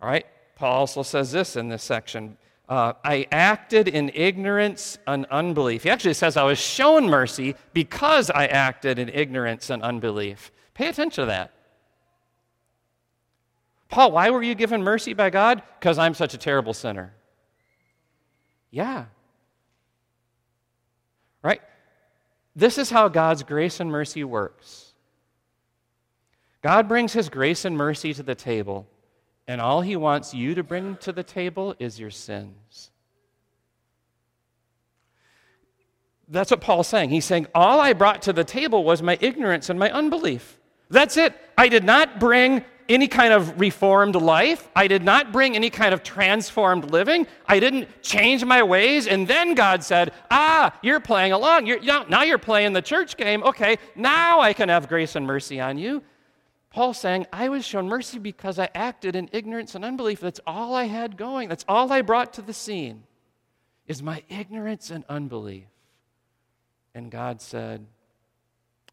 All 0.00 0.08
right? 0.08 0.26
Paul 0.54 0.80
also 0.80 1.02
says 1.02 1.32
this 1.32 1.56
in 1.56 1.68
this 1.68 1.82
section 1.82 2.36
uh, 2.70 2.92
I 3.02 3.26
acted 3.32 3.88
in 3.88 4.12
ignorance 4.14 4.96
and 5.08 5.26
unbelief. 5.26 5.82
He 5.82 5.90
actually 5.90 6.14
says, 6.14 6.36
I 6.36 6.44
was 6.44 6.58
shown 6.60 7.08
mercy 7.08 7.56
because 7.72 8.30
I 8.30 8.46
acted 8.46 9.00
in 9.00 9.08
ignorance 9.08 9.70
and 9.70 9.82
unbelief. 9.82 10.52
Pay 10.72 10.86
attention 10.86 11.24
to 11.24 11.26
that. 11.26 11.52
Paul, 13.90 14.12
why 14.12 14.30
were 14.30 14.42
you 14.42 14.54
given 14.54 14.82
mercy 14.82 15.12
by 15.12 15.30
God? 15.30 15.62
Because 15.78 15.98
I'm 15.98 16.14
such 16.14 16.32
a 16.32 16.38
terrible 16.38 16.72
sinner. 16.72 17.12
Yeah. 18.70 19.06
Right? 21.42 21.60
This 22.54 22.78
is 22.78 22.90
how 22.90 23.08
God's 23.08 23.42
grace 23.42 23.80
and 23.80 23.90
mercy 23.90 24.24
works. 24.24 24.92
God 26.62 26.88
brings 26.88 27.12
his 27.12 27.28
grace 27.28 27.64
and 27.64 27.76
mercy 27.76 28.14
to 28.14 28.22
the 28.22 28.34
table 28.34 28.86
and 29.50 29.60
all 29.60 29.80
he 29.80 29.96
wants 29.96 30.32
you 30.32 30.54
to 30.54 30.62
bring 30.62 30.94
to 30.98 31.10
the 31.10 31.24
table 31.24 31.74
is 31.80 31.98
your 31.98 32.12
sins. 32.12 32.92
That's 36.28 36.52
what 36.52 36.60
Paul's 36.60 36.86
saying. 36.86 37.10
He's 37.10 37.24
saying, 37.24 37.48
All 37.52 37.80
I 37.80 37.92
brought 37.94 38.22
to 38.22 38.32
the 38.32 38.44
table 38.44 38.84
was 38.84 39.02
my 39.02 39.18
ignorance 39.20 39.68
and 39.68 39.76
my 39.76 39.90
unbelief. 39.90 40.60
That's 40.88 41.16
it. 41.16 41.34
I 41.58 41.66
did 41.66 41.82
not 41.82 42.20
bring 42.20 42.64
any 42.90 43.08
kind 43.08 43.32
of 43.32 43.58
reformed 43.60 44.16
life. 44.16 44.68
I 44.74 44.88
did 44.88 45.04
not 45.04 45.32
bring 45.32 45.54
any 45.56 45.70
kind 45.70 45.94
of 45.94 46.02
transformed 46.02 46.90
living. 46.90 47.26
I 47.46 47.60
didn't 47.60 48.02
change 48.02 48.44
my 48.44 48.62
ways. 48.62 49.06
And 49.06 49.26
then 49.26 49.54
God 49.54 49.82
said, 49.84 50.12
Ah, 50.30 50.76
you're 50.82 51.00
playing 51.00 51.32
along. 51.32 51.66
You're, 51.66 51.80
now 51.80 52.24
you're 52.24 52.38
playing 52.38 52.72
the 52.72 52.82
church 52.82 53.16
game. 53.16 53.42
Okay, 53.44 53.78
now 53.94 54.40
I 54.40 54.52
can 54.52 54.68
have 54.68 54.88
grace 54.88 55.14
and 55.14 55.26
mercy 55.26 55.60
on 55.60 55.78
you. 55.78 56.02
Paul 56.70 56.92
saying, 56.92 57.26
I 57.32 57.48
was 57.48 57.64
shown 57.64 57.88
mercy 57.88 58.18
because 58.18 58.58
I 58.58 58.68
acted 58.74 59.16
in 59.16 59.28
ignorance 59.32 59.74
and 59.74 59.84
unbelief. 59.84 60.20
That's 60.20 60.40
all 60.46 60.74
I 60.74 60.84
had 60.84 61.16
going. 61.16 61.48
That's 61.48 61.64
all 61.68 61.92
I 61.92 62.02
brought 62.02 62.32
to 62.34 62.42
the 62.42 62.52
scene 62.52 63.04
is 63.86 64.02
my 64.02 64.22
ignorance 64.28 64.90
and 64.90 65.04
unbelief. 65.08 65.66
And 66.94 67.10
God 67.10 67.40
said, 67.40 67.86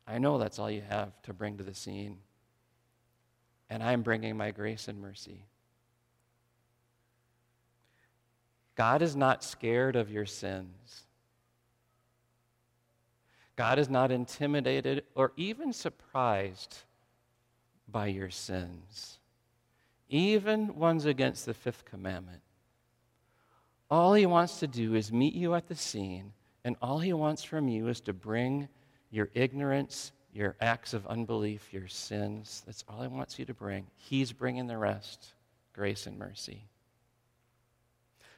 I 0.07 0.17
know 0.17 0.37
that's 0.37 0.57
all 0.57 0.71
you 0.71 0.81
have 0.87 1.21
to 1.23 1.33
bring 1.33 1.57
to 1.57 1.63
the 1.63 1.75
scene. 1.75 2.17
And 3.69 3.83
I'm 3.83 4.01
bringing 4.01 4.37
my 4.37 4.51
grace 4.51 4.87
and 4.87 5.01
mercy. 5.01 5.43
God 8.75 9.01
is 9.01 9.15
not 9.15 9.43
scared 9.43 9.95
of 9.95 10.11
your 10.11 10.25
sins. 10.25 11.03
God 13.55 13.79
is 13.79 13.89
not 13.89 14.11
intimidated 14.11 15.03
or 15.15 15.33
even 15.35 15.73
surprised 15.73 16.77
by 17.89 18.07
your 18.07 18.29
sins, 18.29 19.17
even 20.09 20.75
ones 20.75 21.05
against 21.05 21.45
the 21.45 21.53
fifth 21.53 21.83
commandment. 21.85 22.41
All 23.89 24.13
he 24.13 24.25
wants 24.25 24.59
to 24.59 24.67
do 24.67 24.93
is 24.93 25.11
meet 25.11 25.33
you 25.33 25.55
at 25.55 25.67
the 25.67 25.75
scene, 25.75 26.33
and 26.63 26.75
all 26.81 26.99
he 26.99 27.13
wants 27.13 27.43
from 27.43 27.67
you 27.67 27.87
is 27.87 28.01
to 28.01 28.13
bring 28.13 28.67
your 29.09 29.29
ignorance, 29.33 30.11
your 30.37 30.55
acts 30.61 30.93
of 30.93 31.05
unbelief, 31.07 31.73
your 31.73 31.87
sins. 31.87 32.63
That's 32.65 32.83
all 32.87 33.01
he 33.01 33.07
wants 33.07 33.39
you 33.39 33.45
to 33.45 33.53
bring. 33.53 33.87
He's 33.95 34.31
bringing 34.31 34.67
the 34.67 34.77
rest 34.77 35.33
grace 35.73 36.07
and 36.07 36.17
mercy. 36.17 36.63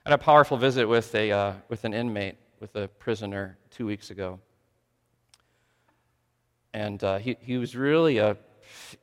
I 0.05 0.09
had 0.09 0.19
a 0.19 0.23
powerful 0.23 0.57
visit 0.57 0.87
with, 0.87 1.13
a, 1.15 1.31
uh, 1.31 1.53
with 1.69 1.85
an 1.85 1.93
inmate, 1.93 2.35
with 2.59 2.75
a 2.75 2.87
prisoner, 2.87 3.57
two 3.69 3.85
weeks 3.85 4.11
ago. 4.11 4.39
And 6.73 7.03
uh, 7.03 7.19
he, 7.19 7.37
he 7.41 7.57
was 7.57 7.75
really 7.75 8.17
a 8.17 8.37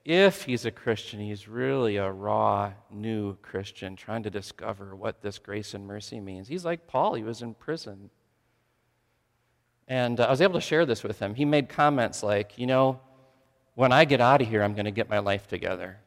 if 0.04 0.44
he's 0.44 0.64
a 0.64 0.70
Christian, 0.70 1.20
he's 1.20 1.48
really 1.48 1.96
a 1.96 2.10
raw, 2.10 2.72
new 2.90 3.36
Christian 3.36 3.96
trying 3.96 4.22
to 4.22 4.30
discover 4.30 4.94
what 4.94 5.22
this 5.22 5.38
grace 5.38 5.74
and 5.74 5.86
mercy 5.86 6.20
means. 6.20 6.46
He's 6.46 6.64
like 6.64 6.86
Paul, 6.86 7.14
he 7.14 7.24
was 7.24 7.42
in 7.42 7.54
prison. 7.54 8.10
And 9.88 10.18
uh, 10.20 10.24
I 10.24 10.30
was 10.30 10.40
able 10.40 10.54
to 10.54 10.60
share 10.60 10.86
this 10.86 11.02
with 11.02 11.18
him. 11.18 11.34
He 11.34 11.44
made 11.44 11.68
comments 11.68 12.22
like, 12.22 12.58
you 12.58 12.66
know, 12.66 13.00
when 13.74 13.92
I 13.92 14.04
get 14.04 14.20
out 14.20 14.42
of 14.42 14.48
here, 14.48 14.62
I'm 14.62 14.74
going 14.74 14.86
to 14.86 14.90
get 14.90 15.08
my 15.08 15.18
life 15.18 15.46
together. 15.46 15.98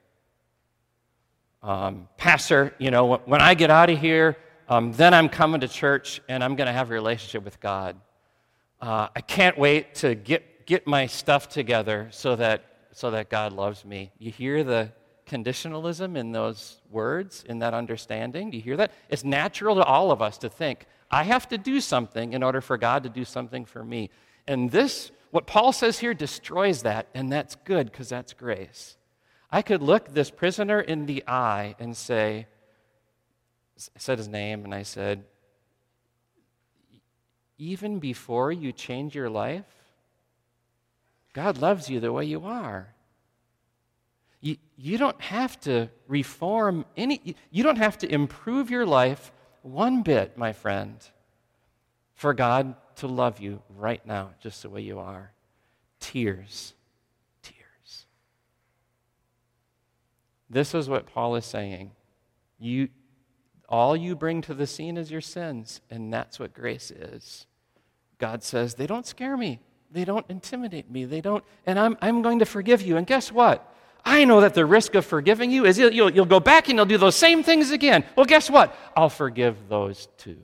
Um, 1.62 2.08
Pastor, 2.18 2.74
you 2.80 2.92
know, 2.92 3.18
when 3.18 3.42
I 3.42 3.54
get 3.54 3.70
out 3.70 3.90
of 3.90 4.00
here, 4.00 4.38
um, 4.68 4.92
then 4.94 5.14
I'm 5.14 5.30
coming 5.30 5.62
to 5.62 5.68
church 5.68 6.22
and 6.30 6.44
I'm 6.44 6.56
going 6.56 6.68
to 6.68 6.74
have 6.74 6.90
a 6.90 6.94
relationship 6.94 7.44
with 7.44 7.60
God. 7.60 7.96
Uh, 8.82 9.10
I 9.16 9.22
can't 9.22 9.58
wait 9.58 9.96
to 9.96 10.16
get, 10.16 10.66
get 10.66 10.88
my 10.88 11.06
stuff 11.06 11.50
together 11.50 12.08
so 12.12 12.36
that 12.38 12.66
so 12.92 13.12
that 13.12 13.30
God 13.30 13.54
loves 13.54 13.86
me. 13.86 14.12
You 14.20 14.32
hear 14.32 14.64
the 14.64 14.92
conditionalism 15.26 16.18
in 16.18 16.32
those 16.32 16.82
words, 16.90 17.46
in 17.48 17.60
that 17.60 17.74
understanding? 17.74 18.50
Do 18.50 18.58
you 18.58 18.64
hear 18.64 18.78
that? 18.78 18.92
It's 19.10 19.24
natural 19.24 19.76
to 19.76 19.84
all 19.84 20.12
of 20.12 20.22
us 20.22 20.38
to 20.40 20.50
think, 20.50 20.86
I 21.12 21.24
have 21.24 21.48
to 21.50 21.58
do 21.58 21.82
something 21.82 22.34
in 22.34 22.44
order 22.44 22.62
for 22.62 22.78
God 22.78 23.04
to 23.04 23.10
do 23.10 23.26
something 23.26 23.66
for 23.66 23.84
me. 23.84 24.10
And 24.48 24.72
this, 24.72 25.12
what 25.32 25.48
Paul 25.48 25.72
says 25.72 26.00
here, 26.00 26.14
destroys 26.14 26.84
that, 26.84 27.08
and 27.14 27.32
that's 27.32 27.56
good 27.56 27.92
because 27.92 28.10
that's 28.10 28.34
grace. 28.34 28.98
I 29.52 29.62
could 29.62 29.82
look 29.82 30.10
this 30.10 30.30
prisoner 30.30 30.80
in 30.80 31.08
the 31.08 31.24
eye 31.28 31.76
and 31.80 31.98
say, 31.98 32.48
I 33.78 34.00
said 34.00 34.18
his 34.18 34.28
name, 34.28 34.66
and 34.66 34.76
I 34.76 34.84
said, 34.84 35.24
even 37.58 38.00
before 38.00 38.52
you 38.52 38.72
change 38.72 39.16
your 39.16 39.30
life, 39.30 39.66
God 41.34 41.58
loves 41.58 41.90
you 41.90 42.00
the 42.00 42.14
way 42.14 42.26
you 42.26 42.46
are. 42.46 42.94
You, 44.42 44.58
you 44.78 44.98
don't 44.98 45.20
have 45.22 45.60
to 45.62 45.90
reform 46.08 46.86
any, 46.96 47.36
you 47.52 47.64
don't 47.64 47.78
have 47.78 47.98
to 48.00 48.12
improve 48.12 48.70
your 48.70 48.86
life 48.86 49.32
one 49.62 50.04
bit, 50.04 50.38
my 50.38 50.54
friend, 50.54 50.96
for 52.14 52.34
God 52.34 52.76
to 52.98 53.08
love 53.08 53.40
you 53.40 53.62
right 53.78 54.06
now, 54.06 54.32
just 54.42 54.62
the 54.62 54.70
way 54.70 54.82
you 54.82 55.00
are. 55.00 55.32
Tears. 56.00 56.74
Tears. 57.42 58.06
This 60.50 60.74
is 60.74 60.90
what 60.90 61.08
Paul 61.08 61.36
is 61.36 61.46
saying. 61.46 61.92
You, 62.60 62.90
all 63.68 63.96
you 63.96 64.16
bring 64.16 64.42
to 64.42 64.54
the 64.54 64.68
scene 64.68 64.98
is 64.98 65.12
your 65.12 65.22
sins, 65.22 65.82
and 65.90 66.12
that's 66.12 66.40
what 66.40 66.54
grace 66.54 66.92
is. 66.92 67.46
God 68.18 68.44
says, 68.44 68.76
they 68.76 68.88
don't 68.88 69.08
scare 69.08 69.38
me. 69.38 69.62
They 69.92 70.06
don't 70.06 70.26
intimidate 70.30 70.92
me. 70.92 71.06
They 71.06 71.22
don't, 71.22 71.44
and 71.66 71.80
I'm, 71.80 71.98
I'm 72.02 72.22
going 72.22 72.40
to 72.40 72.46
forgive 72.46 72.82
you. 72.82 72.98
And 72.98 73.08
guess 73.08 73.32
what? 73.32 73.69
I 74.06 74.26
know 74.26 74.42
that 74.42 74.54
the 74.54 74.66
risk 74.66 74.96
of 74.96 75.06
forgiving 75.06 75.52
you 75.52 75.66
is 75.66 75.78
you'll, 75.78 76.12
you'll 76.12 76.26
go 76.26 76.40
back 76.40 76.70
and 76.70 76.78
you'll 76.78 76.86
do 76.86 76.98
those 76.98 77.16
same 77.16 77.44
things 77.44 77.72
again. 77.72 78.04
Well, 78.16 78.26
guess 78.26 78.50
what? 78.50 78.76
I'll 78.96 79.10
forgive 79.10 79.70
those 79.70 80.08
too. 80.18 80.38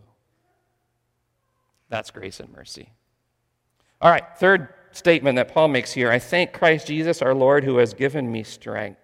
That's 1.89 2.11
grace 2.11 2.39
and 2.39 2.51
mercy. 2.51 2.89
All 4.01 4.11
right, 4.11 4.23
third 4.37 4.69
statement 4.91 5.35
that 5.37 5.53
Paul 5.53 5.67
makes 5.67 5.91
here 5.91 6.11
I 6.11 6.19
thank 6.19 6.53
Christ 6.53 6.87
Jesus 6.87 7.21
our 7.21 7.33
Lord 7.33 7.63
who 7.63 7.77
has 7.77 7.93
given 7.93 8.31
me 8.31 8.43
strength. 8.43 8.99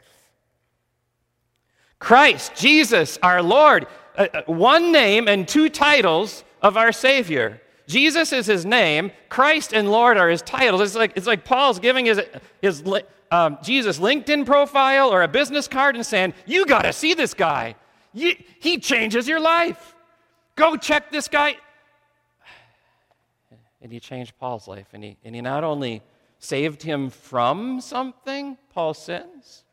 Christ, 1.99 2.55
Jesus, 2.55 3.19
our 3.21 3.41
Lord, 3.43 3.85
uh, 4.17 4.27
uh 4.33 4.41
one 4.47 4.91
name 4.91 5.27
and 5.27 5.47
two 5.47 5.69
titles 5.69 6.43
of 6.61 6.75
our 6.75 6.91
Savior. 6.91 7.61
Jesus 7.91 8.31
is 8.31 8.45
his 8.45 8.65
name, 8.65 9.11
Christ 9.27 9.73
and 9.73 9.91
Lord 9.91 10.17
are 10.17 10.29
his 10.29 10.41
titles. 10.41 10.81
It's 10.81 10.95
like, 10.95 11.11
it's 11.17 11.27
like 11.27 11.43
Paul's 11.43 11.77
giving 11.77 12.05
his, 12.05 12.21
his 12.61 12.83
um, 13.29 13.57
Jesus 13.61 13.99
LinkedIn 13.99 14.45
profile 14.45 15.09
or 15.09 15.23
a 15.23 15.27
business 15.27 15.67
card 15.67 15.95
and 15.95 16.05
saying, 16.05 16.33
You 16.45 16.65
got 16.65 16.83
to 16.83 16.93
see 16.93 17.13
this 17.13 17.33
guy. 17.33 17.75
You, 18.13 18.35
he 18.59 18.77
changes 18.77 19.27
your 19.27 19.41
life. 19.41 19.93
Go 20.55 20.77
check 20.77 21.11
this 21.11 21.27
guy. 21.27 21.57
And 23.81 23.91
he 23.91 23.99
changed 23.99 24.37
Paul's 24.39 24.69
life. 24.69 24.87
And 24.93 25.03
he, 25.03 25.17
and 25.25 25.35
he 25.35 25.41
not 25.41 25.65
only 25.65 26.01
saved 26.39 26.83
him 26.83 27.09
from 27.09 27.81
something, 27.81 28.57
Paul 28.73 28.93
sins, 28.93 29.65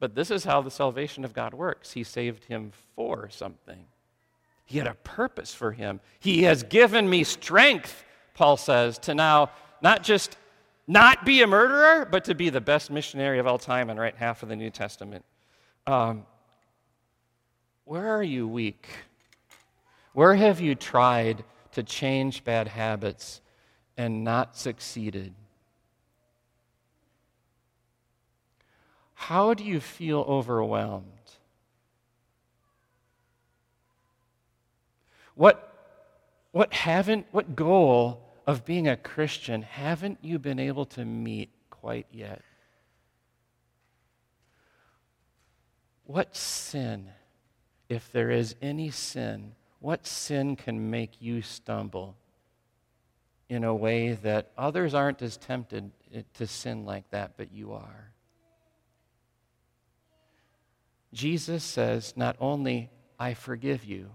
but 0.00 0.14
this 0.14 0.30
is 0.30 0.44
how 0.44 0.62
the 0.62 0.70
salvation 0.70 1.22
of 1.22 1.34
God 1.34 1.52
works. 1.52 1.92
He 1.92 2.02
saved 2.02 2.44
him 2.44 2.72
for 2.96 3.28
something. 3.30 3.84
He 4.72 4.78
had 4.78 4.86
a 4.86 4.94
purpose 4.94 5.52
for 5.52 5.72
him. 5.72 6.00
He 6.18 6.44
has 6.44 6.62
given 6.62 7.10
me 7.10 7.24
strength, 7.24 8.06
Paul 8.32 8.56
says, 8.56 8.96
to 9.00 9.14
now 9.14 9.50
not 9.82 10.02
just 10.02 10.38
not 10.86 11.26
be 11.26 11.42
a 11.42 11.46
murderer, 11.46 12.08
but 12.10 12.24
to 12.24 12.34
be 12.34 12.48
the 12.48 12.62
best 12.62 12.90
missionary 12.90 13.38
of 13.38 13.46
all 13.46 13.58
time 13.58 13.90
and 13.90 14.00
write 14.00 14.16
half 14.16 14.42
of 14.42 14.48
the 14.48 14.56
New 14.56 14.70
Testament. 14.70 15.26
um, 15.86 16.24
where 17.84 18.16
are 18.16 18.22
you 18.22 18.48
weak? 18.48 18.88
Where 20.14 20.34
have 20.34 20.58
you 20.58 20.74
tried 20.74 21.44
to 21.72 21.82
change 21.82 22.42
bad 22.42 22.66
habits 22.66 23.42
and 23.98 24.24
not 24.24 24.56
succeeded? 24.56 25.34
How 29.12 29.52
do 29.52 29.64
you 29.64 29.80
feel 29.80 30.20
overwhelmed? 30.20 31.21
What, 35.34 35.72
what 36.52 36.72
haven't, 36.72 37.26
what 37.32 37.56
goal 37.56 38.22
of 38.46 38.64
being 38.64 38.88
a 38.88 38.96
Christian 38.96 39.62
haven't 39.62 40.18
you 40.22 40.38
been 40.38 40.58
able 40.58 40.84
to 40.86 41.04
meet 41.04 41.50
quite 41.70 42.06
yet? 42.10 42.42
What 46.04 46.36
sin, 46.36 47.08
if 47.88 48.10
there 48.12 48.30
is 48.30 48.54
any 48.60 48.90
sin, 48.90 49.52
what 49.80 50.06
sin 50.06 50.56
can 50.56 50.90
make 50.90 51.22
you 51.22 51.42
stumble 51.42 52.16
in 53.48 53.64
a 53.64 53.74
way 53.74 54.12
that 54.12 54.50
others 54.56 54.94
aren't 54.94 55.22
as 55.22 55.36
tempted 55.36 55.90
eh, 56.14 56.22
to 56.34 56.46
sin 56.46 56.84
like 56.84 57.08
that, 57.10 57.32
but 57.36 57.52
you 57.52 57.72
are? 57.72 58.12
Jesus 61.12 61.62
says, 61.62 62.14
not 62.16 62.36
only, 62.40 62.90
I 63.18 63.34
forgive 63.34 63.84
you, 63.84 64.10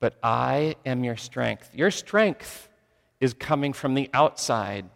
but 0.00 0.18
I 0.22 0.76
am 0.84 1.04
your 1.04 1.16
strength. 1.16 1.70
Your 1.74 1.90
strength 1.90 2.68
is 3.20 3.34
coming 3.34 3.72
from 3.72 3.94
the 3.94 4.10
outside, 4.12 4.86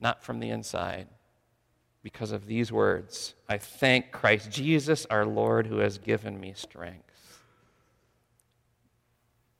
not 0.00 0.22
from 0.22 0.40
the 0.40 0.50
inside. 0.50 1.08
Because 2.02 2.30
of 2.30 2.46
these 2.46 2.70
words, 2.70 3.34
I 3.48 3.58
thank 3.58 4.12
Christ 4.12 4.50
Jesus, 4.50 5.06
our 5.06 5.26
Lord, 5.26 5.66
who 5.66 5.78
has 5.78 5.98
given 5.98 6.38
me 6.38 6.52
strength. 6.54 7.42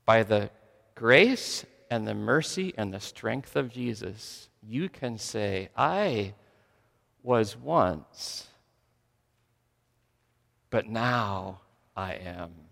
By 0.05 0.23
the 0.23 0.51
grace 0.95 1.65
and 1.91 2.07
the 2.07 2.15
mercy 2.15 2.73
and 2.79 2.95
the 2.95 3.01
strength 3.01 3.57
of 3.57 3.73
Jesus, 3.73 4.49
you 4.63 4.89
can 4.89 5.19
say, 5.19 5.71
I 5.77 6.35
was 7.25 7.57
once, 7.57 8.47
but 10.71 10.89
now 10.89 11.61
I 11.97 12.15
am. 12.15 12.66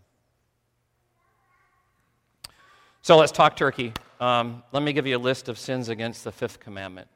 So 3.05 3.19
let's 3.19 3.33
talk 3.33 3.55
turkey. 3.55 3.93
Um, 4.19 4.63
let 4.73 4.83
me 4.83 4.95
give 4.95 5.07
you 5.07 5.19
a 5.19 5.21
list 5.21 5.51
of 5.51 5.59
sins 5.59 5.91
against 5.91 6.25
the 6.25 6.33
fifth 6.33 6.59
commandment. 6.59 7.07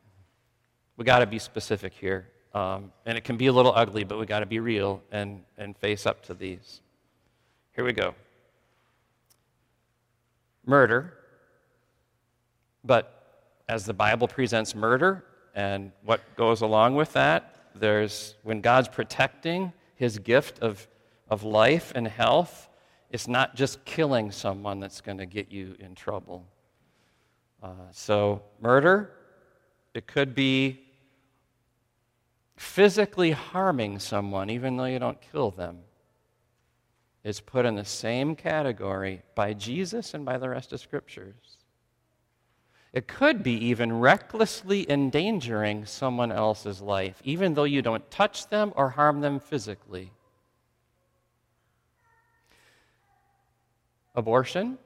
We 0.98 1.06
got 1.06 1.20
to 1.20 1.26
be 1.26 1.38
specific 1.38 1.94
here. 1.94 2.28
Um, 2.52 2.92
and 3.06 3.16
it 3.16 3.24
can 3.24 3.38
be 3.38 3.46
a 3.46 3.52
little 3.54 3.72
ugly, 3.74 4.04
but 4.04 4.18
we 4.18 4.26
got 4.26 4.40
to 4.40 4.46
be 4.46 4.60
real 4.60 5.02
and, 5.10 5.42
and 5.56 5.74
face 5.78 6.04
up 6.04 6.22
to 6.24 6.34
these. 6.34 6.82
Here 7.74 7.86
we 7.86 7.94
go 7.94 8.14
murder. 10.66 11.14
But 12.84 13.54
as 13.66 13.86
the 13.86 13.94
Bible 13.94 14.28
presents 14.28 14.74
murder 14.74 15.24
and 15.54 15.92
what 16.04 16.20
goes 16.36 16.60
along 16.60 16.96
with 16.96 17.14
that, 17.14 17.56
there's 17.74 18.34
when 18.42 18.60
God's 18.60 18.88
protecting 18.88 19.72
his 19.94 20.18
gift 20.18 20.58
of, 20.58 20.86
of 21.30 21.44
life 21.44 21.92
and 21.94 22.06
health, 22.06 22.67
it's 23.10 23.28
not 23.28 23.54
just 23.54 23.84
killing 23.84 24.30
someone 24.30 24.80
that's 24.80 25.00
going 25.00 25.18
to 25.18 25.26
get 25.26 25.50
you 25.50 25.76
in 25.78 25.94
trouble. 25.94 26.46
Uh, 27.62 27.72
so, 27.90 28.42
murder, 28.60 29.10
it 29.94 30.06
could 30.06 30.34
be 30.34 30.80
physically 32.56 33.30
harming 33.30 33.98
someone, 33.98 34.50
even 34.50 34.76
though 34.76 34.84
you 34.84 34.98
don't 34.98 35.20
kill 35.20 35.50
them, 35.50 35.78
is 37.24 37.40
put 37.40 37.64
in 37.64 37.74
the 37.74 37.84
same 37.84 38.36
category 38.36 39.22
by 39.34 39.52
Jesus 39.52 40.14
and 40.14 40.24
by 40.24 40.38
the 40.38 40.48
rest 40.48 40.72
of 40.72 40.80
scriptures. 40.80 41.58
It 42.92 43.06
could 43.06 43.42
be 43.42 43.52
even 43.66 44.00
recklessly 44.00 44.90
endangering 44.90 45.84
someone 45.84 46.32
else's 46.32 46.80
life, 46.80 47.20
even 47.22 47.54
though 47.54 47.64
you 47.64 47.82
don't 47.82 48.10
touch 48.10 48.48
them 48.48 48.72
or 48.76 48.90
harm 48.90 49.20
them 49.20 49.40
physically. 49.40 50.10
Abortion, 54.18 54.76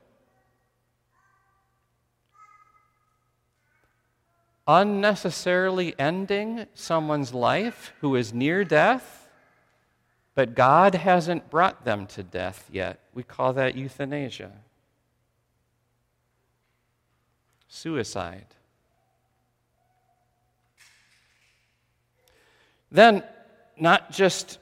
unnecessarily 4.68 5.94
ending 5.98 6.66
someone's 6.74 7.34
life 7.34 7.92
who 8.00 8.14
is 8.14 8.32
near 8.32 8.62
death, 8.62 9.28
but 10.34 10.54
God 10.54 10.94
hasn't 10.94 11.50
brought 11.50 11.84
them 11.84 12.06
to 12.08 12.22
death 12.22 12.68
yet. 12.70 13.00
We 13.14 13.22
call 13.22 13.54
that 13.54 13.74
euthanasia. 13.74 14.52
Suicide. 17.68 18.46
Then, 22.90 23.22
not 23.78 24.12
just 24.12 24.58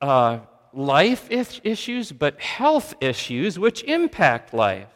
uh, 0.00 0.40
life 0.72 1.30
issues, 1.30 2.12
but 2.12 2.40
health 2.40 2.94
issues 3.00 3.58
which 3.58 3.82
impact 3.84 4.54
life. 4.54 4.88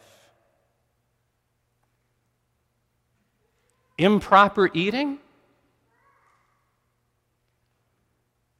Improper 3.97 4.69
eating, 4.73 5.19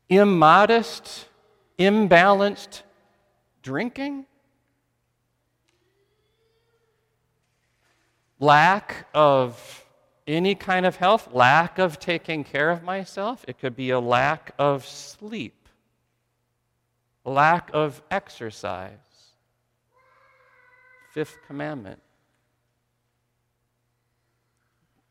immodest, 0.09 1.27
imbalanced 1.77 2.81
drinking, 3.61 4.25
lack 8.39 9.07
of 9.13 9.85
any 10.25 10.55
kind 10.55 10.85
of 10.85 10.95
health, 10.95 11.29
lack 11.33 11.77
of 11.77 11.99
taking 11.99 12.43
care 12.43 12.69
of 12.69 12.83
myself. 12.83 13.45
It 13.47 13.59
could 13.59 13.75
be 13.75 13.91
a 13.91 13.99
lack 13.99 14.53
of 14.57 14.85
sleep 14.85 15.56
lack 17.27 17.69
of 17.73 18.01
exercise. 18.09 18.97
Fifth 21.13 21.37
commandment. 21.45 21.99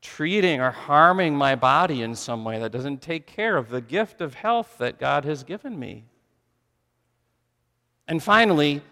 Treating 0.00 0.60
or 0.60 0.70
harming 0.70 1.36
my 1.36 1.54
body 1.54 2.02
in 2.02 2.14
some 2.14 2.44
way 2.44 2.58
that 2.58 2.72
doesn't 2.72 3.02
take 3.02 3.26
care 3.26 3.56
of 3.56 3.68
the 3.68 3.80
gift 3.80 4.20
of 4.20 4.34
health 4.34 4.76
that 4.78 4.98
God 4.98 5.24
has 5.24 5.42
given 5.42 5.78
me. 5.78 6.04
And 8.08 8.22
finally, 8.22 8.82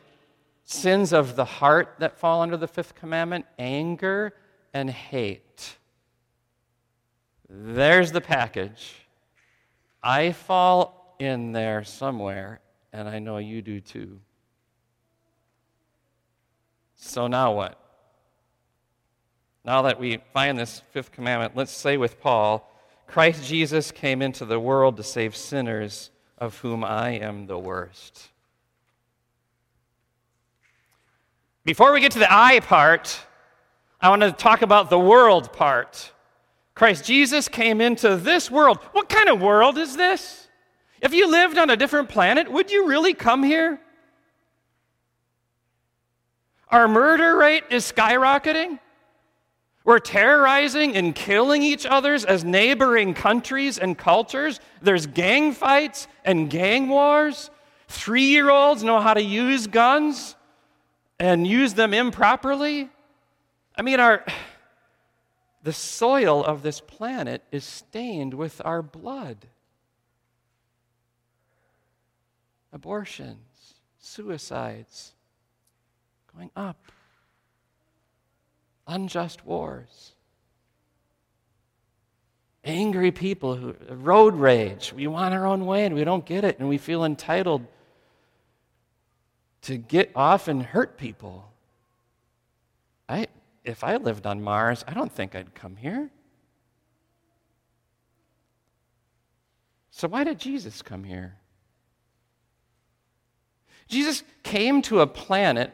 sins 0.64 1.12
of 1.12 1.36
the 1.36 1.44
heart 1.44 1.94
that 2.00 2.18
fall 2.18 2.42
under 2.42 2.56
the 2.56 2.66
fifth 2.66 2.94
commandment 2.94 3.46
anger 3.58 4.34
and 4.72 4.90
hate. 4.90 5.76
There's 7.48 8.10
the 8.12 8.20
package. 8.20 8.94
I 10.02 10.32
fall 10.32 11.16
in 11.20 11.52
there 11.52 11.84
somewhere, 11.84 12.60
and 12.94 13.08
I 13.08 13.18
know 13.18 13.38
you 13.38 13.60
do 13.60 13.80
too. 13.80 14.20
So 16.94 17.26
now 17.26 17.52
what? 17.52 17.78
Now 19.64 19.82
that 19.82 19.98
we 19.98 20.20
find 20.32 20.56
this 20.56 20.80
fifth 20.92 21.10
commandment, 21.10 21.56
let's 21.56 21.72
say 21.72 21.96
with 21.96 22.20
Paul 22.20 22.70
Christ 23.06 23.44
Jesus 23.44 23.90
came 23.90 24.22
into 24.22 24.44
the 24.46 24.58
world 24.58 24.96
to 24.96 25.02
save 25.02 25.36
sinners, 25.36 26.10
of 26.38 26.58
whom 26.58 26.82
I 26.82 27.10
am 27.10 27.46
the 27.46 27.58
worst. 27.58 28.30
Before 31.64 31.92
we 31.92 32.00
get 32.00 32.12
to 32.12 32.18
the 32.18 32.32
I 32.32 32.60
part, 32.60 33.20
I 34.00 34.08
want 34.08 34.22
to 34.22 34.32
talk 34.32 34.62
about 34.62 34.88
the 34.88 34.98
world 34.98 35.52
part. 35.52 36.12
Christ 36.74 37.04
Jesus 37.04 37.46
came 37.48 37.80
into 37.80 38.16
this 38.16 38.50
world. 38.50 38.78
What 38.92 39.08
kind 39.08 39.28
of 39.28 39.40
world 39.40 39.78
is 39.78 39.96
this? 39.96 40.43
If 41.04 41.12
you 41.12 41.30
lived 41.30 41.58
on 41.58 41.68
a 41.68 41.76
different 41.76 42.08
planet, 42.08 42.50
would 42.50 42.70
you 42.70 42.88
really 42.88 43.12
come 43.12 43.42
here? 43.42 43.78
Our 46.70 46.88
murder 46.88 47.36
rate 47.36 47.64
is 47.68 47.92
skyrocketing. 47.92 48.80
We're 49.84 49.98
terrorizing 49.98 50.96
and 50.96 51.14
killing 51.14 51.62
each 51.62 51.84
others 51.84 52.24
as 52.24 52.42
neighboring 52.42 53.12
countries 53.12 53.78
and 53.78 53.98
cultures. 53.98 54.60
There's 54.80 55.06
gang 55.06 55.52
fights 55.52 56.08
and 56.24 56.48
gang 56.48 56.88
wars. 56.88 57.50
Three 57.86 58.28
year 58.28 58.48
olds 58.48 58.82
know 58.82 58.98
how 58.98 59.12
to 59.12 59.22
use 59.22 59.66
guns 59.66 60.36
and 61.20 61.46
use 61.46 61.74
them 61.74 61.92
improperly. 61.92 62.88
I 63.76 63.82
mean, 63.82 64.00
our, 64.00 64.24
the 65.62 65.74
soil 65.74 66.42
of 66.42 66.62
this 66.62 66.80
planet 66.80 67.42
is 67.52 67.64
stained 67.64 68.32
with 68.32 68.62
our 68.64 68.80
blood. 68.80 69.48
Abortions, 72.74 73.76
suicides 73.98 75.12
going 76.34 76.50
up, 76.56 76.92
unjust 78.86 79.46
wars. 79.46 80.10
angry 82.66 83.10
people 83.10 83.56
who 83.56 83.74
road 83.90 84.34
rage. 84.34 84.90
We 84.92 85.06
want 85.06 85.34
our 85.34 85.46
own 85.46 85.66
way 85.66 85.84
and 85.84 85.94
we 85.94 86.02
don't 86.02 86.24
get 86.24 86.44
it 86.44 86.58
and 86.58 86.66
we 86.66 86.78
feel 86.78 87.04
entitled 87.04 87.66
to 89.62 89.76
get 89.76 90.10
off 90.16 90.48
and 90.48 90.62
hurt 90.62 90.96
people. 90.96 91.50
I, 93.06 93.26
if 93.64 93.84
I 93.84 93.96
lived 93.96 94.26
on 94.26 94.42
Mars, 94.42 94.82
I 94.88 94.94
don't 94.94 95.12
think 95.12 95.34
I'd 95.34 95.54
come 95.54 95.76
here. 95.76 96.10
So, 99.90 100.08
why 100.08 100.24
did 100.24 100.38
Jesus 100.38 100.80
come 100.80 101.04
here? 101.04 101.36
Jesus 103.88 104.22
came 104.42 104.82
to 104.82 105.00
a 105.00 105.06
planet 105.06 105.72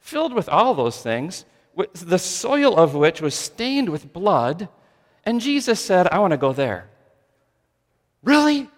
filled 0.00 0.32
with 0.32 0.48
all 0.48 0.74
those 0.74 1.02
things, 1.02 1.44
the 1.92 2.18
soil 2.18 2.76
of 2.76 2.94
which 2.94 3.20
was 3.20 3.34
stained 3.34 3.88
with 3.88 4.12
blood, 4.12 4.68
and 5.24 5.40
Jesus 5.40 5.80
said, 5.80 6.08
I 6.08 6.18
want 6.18 6.32
to 6.32 6.36
go 6.38 6.52
there. 6.52 6.88
Really? 8.22 8.68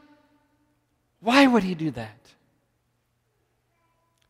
Why 1.20 1.46
would 1.46 1.62
he 1.62 1.74
do 1.74 1.90
that? 1.92 2.16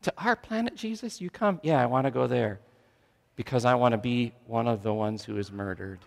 To 0.02 0.12
our 0.18 0.36
planet, 0.36 0.76
Jesus, 0.76 1.20
you 1.20 1.30
come? 1.30 1.60
Yeah, 1.62 1.80
I 1.80 1.86
want 1.86 2.06
to 2.06 2.10
go 2.10 2.26
there 2.26 2.60
because 3.36 3.64
I 3.64 3.74
want 3.74 3.92
to 3.92 3.98
be 3.98 4.32
one 4.46 4.68
of 4.68 4.82
the 4.82 4.92
ones 4.92 5.24
who 5.24 5.36
is 5.36 5.50
murdered. 5.50 6.00